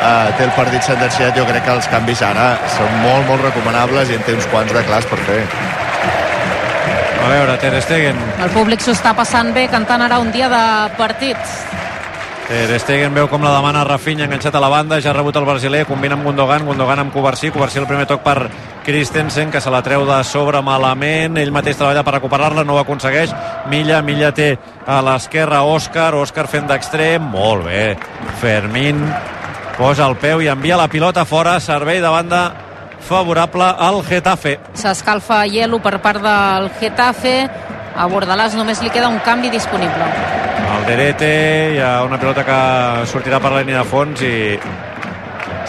[0.05, 4.11] Eh, té el partit sentenciat, jo crec que els canvis ara són molt, molt recomanables
[4.11, 5.41] i en té uns quants de clars per fer.
[7.25, 8.19] A veure, Ter Stegen.
[8.45, 10.65] El públic s'ho està passant bé cantant ara un dia de
[10.99, 11.39] partit.
[12.45, 15.47] Ter Stegen veu com la demana Rafinha enganxat a la banda, ja ha rebut el
[15.49, 18.51] brasiler, combina amb Gundogan, Gundogan amb Covarsí, Covarsí el primer toc per
[18.85, 22.83] Christensen, que se la treu de sobre malament, ell mateix treballa per recuperar-la, no ho
[22.83, 23.33] aconsegueix,
[23.73, 24.51] Milla, Milla té
[24.85, 27.95] a l'esquerra Òscar, Òscar fent d'extrem, molt bé,
[28.43, 29.01] Fermín
[29.79, 32.45] posa el peu i envia la pilota fora, servei de banda
[33.05, 34.59] favorable al Getafe.
[34.79, 37.37] S'escalfa Hielo per part del Getafe.
[37.95, 40.44] A Bordalàs només li queda un canvi disponible.
[40.75, 42.57] Alderete, hi ha una pilota que
[43.07, 44.35] sortirà per la línia de fons i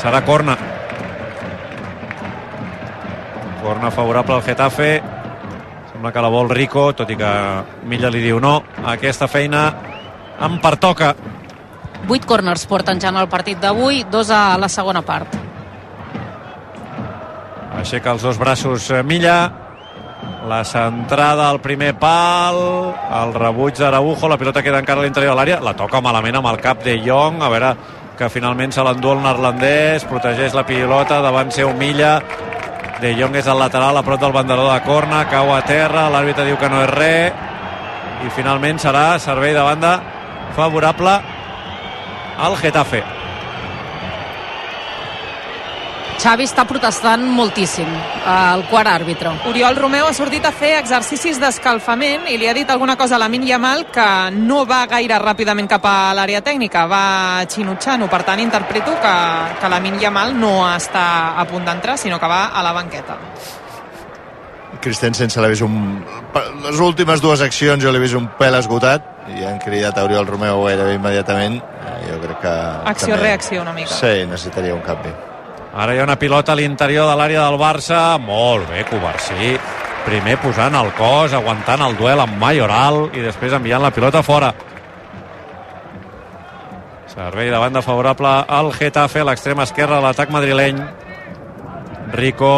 [0.01, 0.56] serà corna.
[3.62, 4.89] Corna favorable al Getafe.
[5.91, 7.32] Sembla que la vol Rico, tot i que
[7.86, 8.58] Milla li diu no.
[8.95, 9.68] Aquesta feina
[10.45, 11.14] em pertoca.
[12.06, 15.38] 8 corners porten ja en el partit d'avui, dos a la segona part.
[17.80, 19.64] Aixeca els dos braços eh, Milla.
[20.48, 22.58] La centrada al primer pal,
[23.20, 26.52] el rebuig d'Araujo, la pilota queda encara a l'interior de l'àrea, la toca malament amb
[26.52, 27.72] el cap de Jong, a veure
[28.20, 32.20] que finalment se l'endú el neerlandès, protegeix la pilota, davant seu Milla,
[33.02, 36.46] de Jong és al lateral a prop del banderó de corna, cau a terra, l'àrbitre
[36.46, 37.43] diu que no és res,
[38.22, 39.98] i finalment serà servei de banda
[40.54, 41.20] favorable
[42.38, 43.14] al Getafe.
[46.26, 47.89] Xavi està protestant moltíssim,
[48.26, 49.30] el quart àrbitre.
[49.45, 53.21] Oriol Romeu ha sortit a fer exercicis d'escalfament i li ha dit alguna cosa a
[53.21, 58.07] la Yamal que no va gaire ràpidament cap a l'àrea tècnica, va xinutxant-ho.
[58.09, 59.13] Per tant, interpreto que,
[59.61, 63.19] que la Yamal no està a punt d'entrar, sinó que va a la banqueta.
[64.82, 66.03] Christensen se l'ha vist un...
[66.65, 70.26] Les últimes dues accions jo l'he vist un pèl esgotat i han cridat a Oriol
[70.26, 71.61] Romeu gairebé immediatament.
[71.61, 72.57] Eh, Jo crec que...
[72.95, 73.93] Acció-reacció una mica.
[73.93, 75.13] Sí, necessitaria un canvi.
[75.76, 77.97] Ara hi ha una pilota a l'interior de l'àrea del Barça.
[78.23, 79.57] Molt bé, Covarsí.
[80.05, 84.53] Primer posant el cos, aguantant el duel amb Mayoral i després enviant la pilota fora.
[87.11, 90.80] Servei de banda favorable al Getafe, l'extrema esquerra de l'atac madrileny.
[92.15, 92.53] Rico.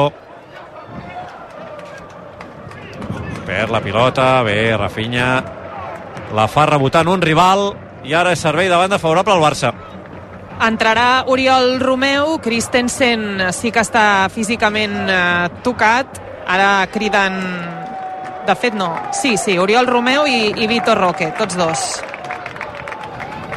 [3.49, 5.31] Perd la pilota, bé, Rafinha.
[6.37, 7.71] La fa rebotant un rival
[8.05, 9.73] i ara és servei de banda favorable al Barça.
[10.63, 17.37] Entrarà Oriol Romeu, Christensen sí que està físicament eh, tocat, ara criden...
[18.47, 18.93] De fet, no.
[19.11, 21.81] Sí, sí, Oriol Romeu i, i Vitor Roque, tots dos.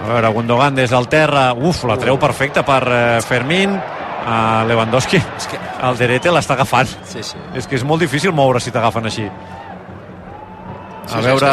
[0.01, 3.79] A veure, Gundogan des del terra, uf, la treu perfecta per eh, Fermín,
[4.27, 6.91] a Lewandowski, és que el Derete l'està agafant.
[7.09, 7.39] Sí, sí.
[7.57, 9.29] És que és molt difícil moure si t'agafen així.
[11.07, 11.53] Sí, A sí, veure.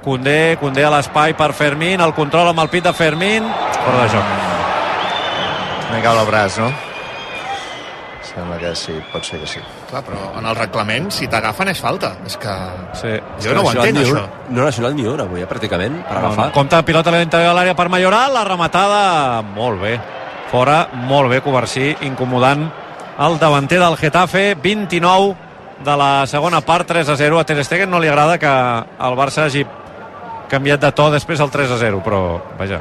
[0.00, 3.44] Condé, Condé a l'espai per Fermín, el control amb el pit de Fermín,
[3.84, 4.49] fora de joc.
[5.90, 6.70] Me cau el braç, no?
[8.30, 9.60] Sembla que sí, pot ser que sí.
[9.90, 12.12] Clar, però en el reglament, si t'agafen és falta.
[12.26, 12.52] És que...
[13.00, 13.16] Sí.
[13.42, 14.22] Jo no ho entenc, ni això.
[14.22, 16.46] Un, no n'ha sonat ni una avui, eh, pràcticament, per agafar.
[16.54, 19.00] Compte pilota a l'interior de l'àrea per Mayoral, la rematada,
[19.56, 19.96] molt bé.
[20.52, 20.78] Fora,
[21.10, 22.68] molt bé, Covarsí, incomodant
[23.20, 25.34] el davanter del Getafe, 29
[25.84, 27.40] de la segona part, 3 a 0.
[27.40, 29.66] A Ter Stegen no li agrada que el Barça hagi
[30.50, 32.22] canviat de to després del 3 a 0, però,
[32.58, 32.80] vaja,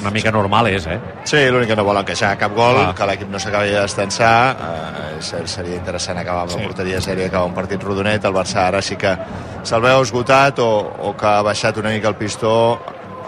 [0.00, 0.98] una mica normal és, eh?
[1.24, 2.94] Sí, l'únic que no volen queixar cap gol, Clar.
[2.94, 4.56] que l'equip no s'acabi de destensar.
[4.56, 8.24] Eh, ser- seria interessant acabar amb la porteria sèrie, acabar un partit rodonet.
[8.24, 9.16] El Barça ara sí que
[9.62, 10.68] se'l veu esgotat o,
[11.10, 12.78] o que ha baixat una mica el pistó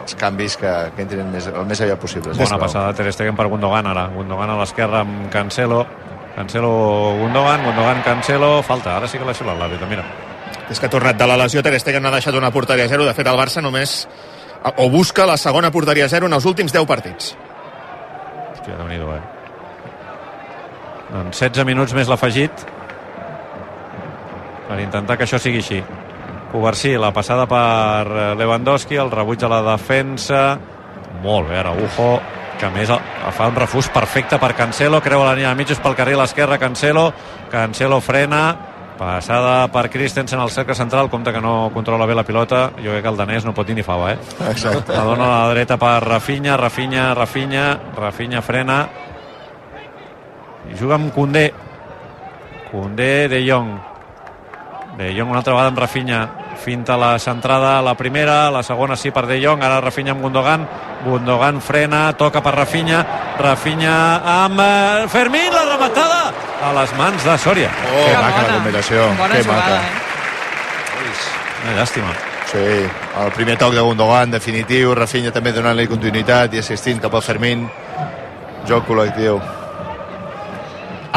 [0.03, 2.33] els canvis que, que entrin més, el més aviat possible.
[2.39, 4.07] Bona passada Ter Stegen per Gundogan ara.
[4.15, 5.83] Gundogan a l'esquerra amb Cancelo.
[6.37, 8.63] Cancelo, Gundogan, Gundogan, Cancelo.
[8.63, 10.05] Falta, ara sí que l'ha xulat l'àrbitre, mira.
[10.71, 13.05] És que ha tornat de la lesió, Ter Stegen ha deixat una porteria a zero.
[13.05, 14.07] De fet, el Barça només
[14.77, 17.35] o busca la segona porteria a zero en els últims 10 partits.
[18.55, 19.23] Hòstia, déu nhi eh?
[21.09, 22.67] Doncs 16 minuts més l'afegit
[24.69, 25.81] per intentar que això sigui així.
[26.53, 30.43] Covarsí, la passada per Lewandowski, el rebuig a la defensa.
[31.23, 32.11] Molt bé, Araujo,
[32.61, 32.93] que a més
[33.37, 37.11] fa un refús perfecte per Cancelo, creu la línia de mitjos pel carril esquerre Cancelo,
[37.53, 38.43] Cancelo frena,
[38.99, 43.07] passada per Christensen al cercle central, compte que no controla bé la pilota, jo crec
[43.07, 44.19] que el danès no pot dir ni fava, eh?
[44.51, 44.93] Exacte.
[44.93, 48.83] La dona a la dreta per Rafinha, Rafinha, Rafinha, Rafinha frena.
[50.69, 51.47] I juga amb Condé
[52.71, 53.79] Condé, De Jong.
[54.99, 56.21] De Jong una altra vegada amb Rafinha.
[56.59, 60.67] Finta la centrada, la primera la segona sí per De Jong, ara Rafinha amb Gundogan.
[61.07, 63.05] Gundogan frena, toca per Rafinha.
[63.39, 63.97] Rafinha
[64.45, 66.18] amb eh, Fermín, la rematada
[66.63, 69.05] a les mans de Sòria Oh, que maca la combinació.
[69.19, 69.83] Bona que jugada, maca.
[69.83, 71.65] eh?
[71.65, 72.13] una llàstima
[72.49, 72.57] Sí,
[73.23, 77.67] el primer toc de Gundogan, definitiu, Rafinha també donant-li continuïtat i assistint cap a Fermín.
[78.65, 79.37] Joc col·lectiu.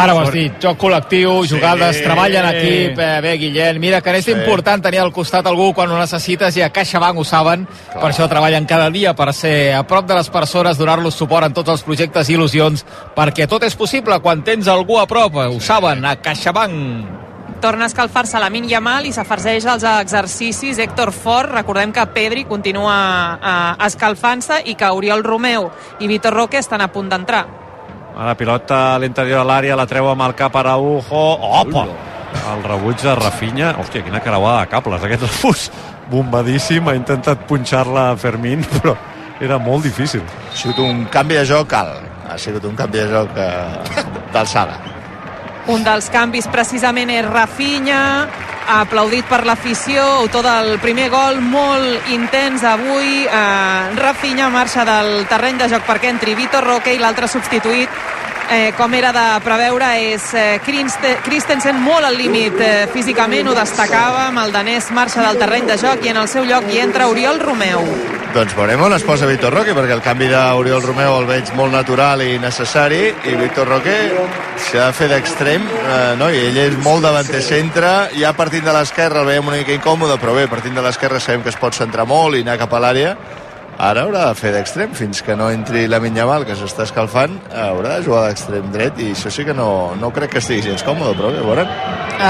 [0.02, 1.50] Ara ho has dit, joc col·lectiu, Sí.
[1.54, 4.32] jugades, treball en equip, eh, bé, Guillem, mira que és Sí.
[4.32, 8.02] important tenir al costat algú quan ho necessites i a CaixaBank ho saben, Clar.
[8.02, 11.54] per això treballen cada dia per ser a prop de les persones, donar-los suport en
[11.54, 12.84] tots els projectes i il·lusions,
[13.16, 17.20] perquè tot és possible quan tens algú a prop, ho saben, a CaixaBank.
[17.62, 21.52] Torna a escalfar-se la Min Yamal i s'afarceix als exercicis Héctor Fort.
[21.52, 23.38] Recordem que Pedri continua
[23.80, 27.46] eh, escalfant-se i que Oriol Romeu i Vitor Roque estan a punt d'entrar.
[28.22, 31.22] Ara pilota a l'interior de l'àrea, la treu amb el cap Araujo.
[31.42, 31.88] Opa!
[32.52, 33.72] El rebuig de Rafinha.
[33.82, 35.64] Hòstia, quina creuada de cables, aquest refús.
[36.12, 38.94] Bombadíssim, ha intentat punxar-la a Fermín, però
[39.42, 40.22] era molt difícil.
[40.22, 42.06] Ha sigut un canvi de joc alt.
[42.30, 44.06] Ha sigut un canvi de joc eh,
[44.36, 44.78] d'alçada.
[45.74, 48.04] Un dels canvis precisament és Rafinha,
[48.68, 53.26] aplaudit per l'afició, autor del primer gol, molt intens avui.
[53.26, 57.90] Eh, Rafinha marxa del terreny de joc perquè entri Vitor Roque i l'altre substituït
[58.52, 64.42] eh, com era de preveure és eh, Christensen molt al límit eh, físicament, ho destacàvem
[64.44, 67.40] el danès marxa del terreny de joc i en el seu lloc hi entra Oriol
[67.40, 67.88] Romeu
[68.32, 71.74] doncs veurem on es posa Víctor Roque, perquè el canvi d'Oriol Romeu el veig molt
[71.76, 73.96] natural i necessari, i Víctor Roque
[74.70, 76.30] s'ha de fer d'extrem, eh, no?
[76.32, 80.16] i ell és molt davanter centre, ja partint de l'esquerra el veiem una mica incòmode,
[80.22, 82.84] però bé, partint de l'esquerra sabem que es pot centrar molt i anar cap a
[82.86, 83.16] l'àrea,
[83.82, 87.96] ara haurà de fer d'extrem fins que no entri la Minyamal que s'està escalfant haurà
[87.98, 91.16] de jugar d'extrem dret i això sí que no, no crec que estigui gens còmode
[91.18, 91.72] però bé, veurem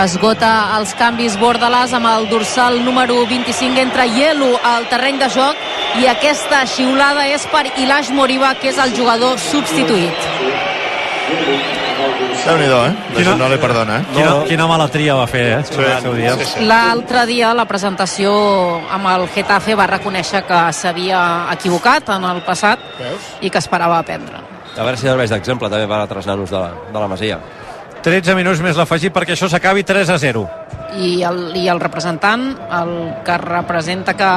[0.02, 5.71] esgota els canvis Bordalàs amb el dorsal número 25 entra Ielo al terreny de joc
[6.00, 10.30] i aquesta xiulada és per Ilaix Moriba que és el jugador substituït
[12.42, 12.94] déu nhi eh?
[13.16, 13.36] Quina...
[13.38, 14.06] No li perdona, eh?
[14.16, 15.60] Quina, quina mala tria va fer, eh?
[15.68, 16.34] Sí, seu dia.
[16.40, 16.66] Sí, sí.
[16.66, 18.32] L'altre dia, la presentació
[18.92, 21.22] amb el Getafe va reconèixer que s'havia
[21.54, 22.82] equivocat en el passat
[23.42, 24.42] i que esperava aprendre.
[24.72, 27.40] A veure si serveix d'exemple també per altres nanos de la, de la Masia.
[28.02, 30.44] 13 minuts més l'afegit perquè això s'acabi 3 a 0.
[30.98, 32.50] I el, I el representant,
[32.82, 32.94] el
[33.26, 34.30] que representa que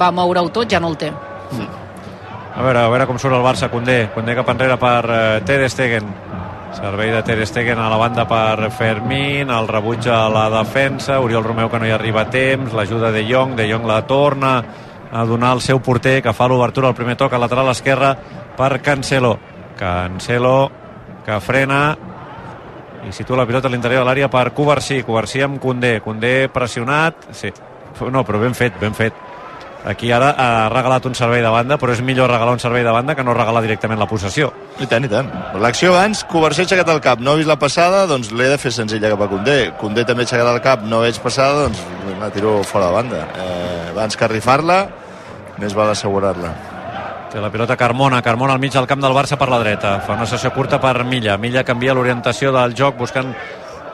[0.00, 1.10] va moure-ho tot, ja no el té.
[1.10, 1.68] Mm.
[2.50, 4.02] A veure, a veure com surt el Barça, Condé.
[4.14, 6.08] Condé cap enrere per uh, Ter Stegen
[6.72, 11.44] Servei de Ter Stegen a la banda per Fermín, el rebuig a la defensa, Oriol
[11.44, 14.52] Romeu que no hi arriba a temps, l'ajuda de Jong, de Jong la torna
[15.10, 18.14] a donar al seu porter que fa l'obertura al primer toc a lateral esquerra
[18.56, 19.36] per Cancelo.
[19.76, 20.70] Cancelo
[21.26, 21.96] que frena
[23.08, 27.30] i situa la pilota a l'interior de l'àrea per Covarsí, Covarsí amb Condé, Condé pressionat,
[27.32, 27.52] sí,
[28.10, 29.28] no, però ben fet, ben fet
[29.84, 32.92] Aquí ara ha regalat un servei de banda, però és millor regalar un servei de
[32.92, 34.50] banda que no regalar directament la possessió.
[34.78, 35.30] I tant, i tant.
[35.62, 38.58] L'acció abans, Coversé ha aixecat el cap, no ha vist la passada, doncs l'he de
[38.60, 39.60] fer senzilla cap a Condé.
[39.80, 41.80] Condé també ha aixecat el cap, no veig passada, doncs
[42.20, 43.22] la tiro fora de banda.
[43.40, 44.82] Eh, abans que rifar-la,
[45.62, 46.52] més val assegurar-la.
[47.30, 50.00] Té la pilota Carmona, Carmona al mig del camp del Barça per la dreta.
[50.02, 51.36] Fa una sessió curta per Milla.
[51.38, 53.30] Milla canvia l'orientació del joc buscant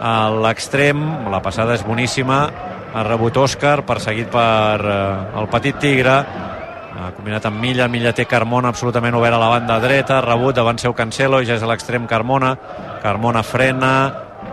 [0.01, 1.03] a l'extrem.
[1.28, 2.39] La passada és boníssima.
[2.97, 4.97] Ha rebut Òscar, perseguit per eh,
[5.37, 6.16] el petit Tigre.
[6.97, 10.80] Ha combinat amb Milla, Milla té Carmona absolutament obert a la banda dreta, rebut davant
[10.80, 12.55] seu Cancelo, ja és a l'extrem Carmona.
[13.03, 13.93] Carmona frena,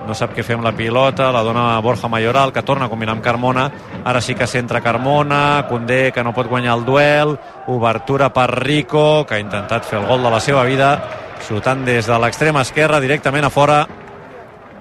[0.08, 3.16] no sap què fer amb la pilota, la dona Borja Mayoral que torna a combinar
[3.16, 3.70] amb Carmona.
[4.04, 9.26] Ara sí que centra Carmona, Condé que no pot guanyar el duel, obertura per Rico
[9.28, 10.98] que ha intentat fer el gol de la seva vida
[11.44, 13.84] xutant des de l'extrem esquerra directament a fora.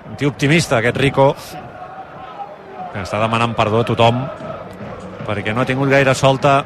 [0.08, 1.32] Un tio optimista aquest Rico
[2.92, 4.20] que està demanant perdó a tothom
[5.26, 6.62] perquè no ha tingut gaire solta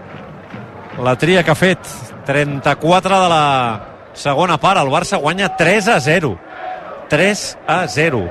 [1.02, 1.94] la tria que ha fet.
[2.26, 3.44] 34 de la
[4.12, 4.80] segona part.
[4.80, 6.45] El Barça guanya 3 a 0
[7.10, 8.22] 3 a 0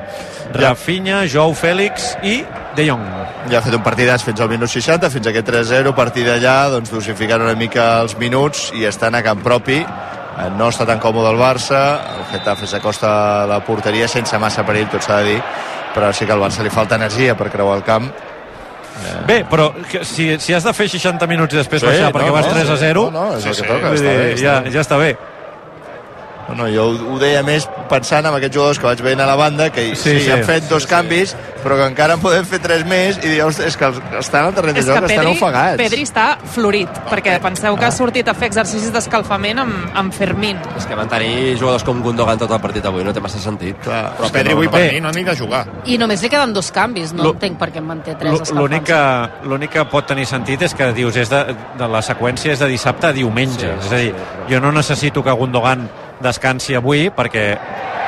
[0.54, 2.40] Rafinha, Joao Fèlix i
[2.76, 3.06] De Jong.
[3.50, 6.26] Ja ha fet un partidàs fins al minut 60 fins a aquest 3-0, a partir
[6.28, 9.80] d'allà doncs dosificant una mica els minuts i estan a camp propi.
[9.80, 13.12] Eh, no està tan còmode el Barça el Getafe s'acosta
[13.44, 15.42] a la porteria sense massa perill, tot s'ha de dir
[15.96, 18.10] però sí que al Barça li falta energia per creuar el camp.
[18.12, 19.14] Eh...
[19.28, 19.70] Bé, però
[20.04, 22.76] si, si has de fer 60 minuts i després sí, baixar perquè no, vas 3
[22.76, 24.04] a 0 no, no, és sí, el que toca, sí.
[24.04, 24.76] està bé, està ja, bé.
[24.76, 25.10] ja està bé
[26.50, 29.28] no, no, jo ho, ho deia més pensant en aquests jugadors que vaig veient a
[29.30, 31.44] la banda que sí, sí, sí han fet dos sí, canvis sí.
[31.64, 33.90] però que encara en podem fer tres més i dir, és que
[34.20, 35.80] estan al terreny de joc, Pedri, estan ofegats.
[35.82, 40.62] Pedri està florit, perquè penseu que ha sortit a fer exercicis d'escalfament amb, amb Fermín.
[40.78, 43.80] És que van tenir jugadors com Gundogan tot el partit avui, no té massa sentit.
[43.86, 45.64] Clar, però Pedri avui no, per mi no ha ni de jugar.
[45.90, 49.02] I només li queden dos canvis, no entenc per què en manté tres l'únic que,
[49.50, 51.42] l'únic que pot tenir sentit és que dius, és de,
[51.80, 55.24] de la seqüència és de dissabte a diumenge, sí, és a dir, jo no necessito
[55.26, 55.88] que Gundogan
[56.24, 57.46] descansi avui perquè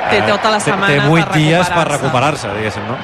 [0.08, 2.98] té tota la setmana té, té 8 per dies per recuperar-se, diguéssim, no?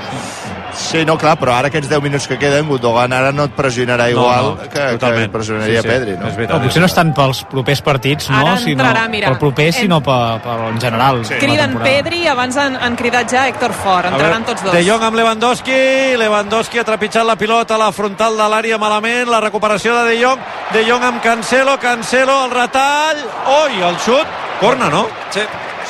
[0.74, 4.09] Sí, no, clar, però ara aquests 10 minuts que queden, Gundogan ara no et pressionarà
[4.11, 6.30] igual no, no, que, que pressionaria sí, sí, Pedri, no?
[6.34, 8.40] Veritat, no, potser no estan pels propers partits, no?
[8.40, 9.30] Ara entrarà, sinó, mira.
[9.30, 9.76] Pel proper, en...
[9.76, 11.20] sinó per, per, en general.
[11.28, 11.38] Sí.
[11.42, 14.74] Criden Pedri, abans han, han cridat ja Héctor Fort, entraran tots dos.
[14.74, 15.78] De Jong amb Lewandowski,
[16.20, 20.18] Lewandowski ha trepitjat la pilota a la frontal de l'àrea malament, la recuperació de De
[20.22, 20.42] Jong,
[20.74, 23.22] De Jong amb Cancelo, Cancelo, el retall,
[23.62, 25.06] oi, el xut, corna, no?
[25.30, 25.40] Sí.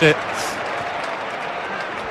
[0.00, 0.10] Sí.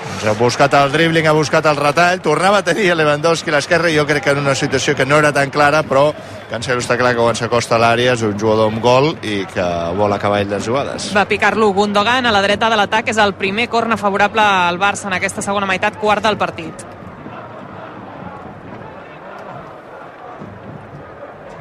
[0.04, 3.90] Doncs ha buscat el dribbling, ha buscat el retall, tornava a tenir Lewandowski a l'esquerra,
[3.92, 6.14] jo crec que en una situació que no era tan clara, però
[6.48, 9.66] Cancelo està clar que quan s'acosta a l'àrea és un jugador amb gol i que
[9.98, 11.10] vol acabar ell les jugades.
[11.16, 15.10] Va picar-lo Gundogan a la dreta de l'atac, és el primer corna favorable al Barça
[15.10, 16.88] en aquesta segona meitat, quarta del partit.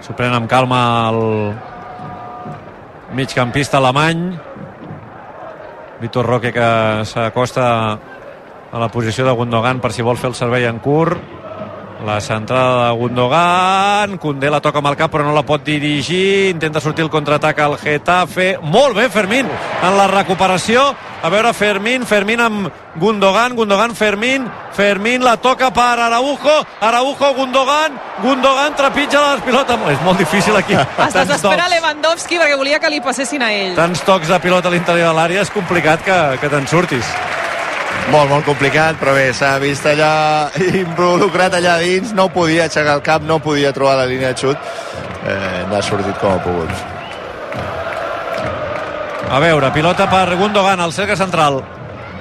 [0.03, 1.21] S'ho pren amb calma el
[3.19, 4.52] migcampista alemany
[6.03, 6.69] Vitor Roque que
[7.07, 7.67] s'acosta
[8.73, 11.42] a la posició de Gundogan per si vol fer el servei en curt
[12.05, 16.51] la centrada de Gundogan Condé la toca amb el cap però no la pot dirigir
[16.51, 18.57] intenta sortir el contraatac al Getafe.
[18.63, 20.95] Molt bé Fermín en la recuperació.
[21.23, 27.99] A veure Fermín, Fermín amb Gundogan, Gundogan, Fermín Fermín la toca per Araujo Araujo, Gundogan,
[28.23, 30.75] Gundogan trepitja les pilotes, és molt difícil aquí.
[30.75, 31.77] Es Tants desespera tocs.
[31.77, 33.77] Lewandowski perquè volia que li passessin a ell.
[33.77, 37.07] tants tocs de pilota a l'interior de l'àrea és complicat que, que te'n surtis
[38.13, 40.51] Molt, molt complicat, però bé, s'ha vist allà
[40.83, 44.67] involucrat allà dins, no podia aixecar el cap, no podia trobar la línia de xut,
[45.25, 46.69] eh, n'ha sortit com ha pogut.
[49.33, 51.63] A veure, pilota per Gundogan, al cercle central.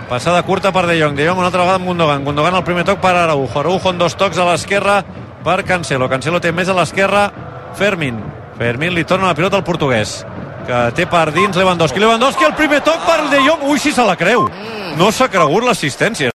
[0.07, 1.17] Passada curta per De Jong.
[1.17, 2.23] De Jong una altra vegada amb Gundogan.
[2.23, 3.59] Gundogan el primer toc per Araujo.
[3.59, 5.01] Araujo en dos tocs a l'esquerra
[5.43, 6.07] per Cancelo.
[6.11, 7.29] Cancelo té més a l'esquerra.
[7.75, 8.23] Fermín.
[8.57, 10.21] Fermín li torna la pilota al portuguès
[10.67, 11.99] que té per dins Lewandowski.
[11.99, 13.65] Lewandowski el primer toc per De Jong.
[13.71, 14.45] Ui, si se la creu.
[14.99, 16.29] No s'ha cregut l'assistència.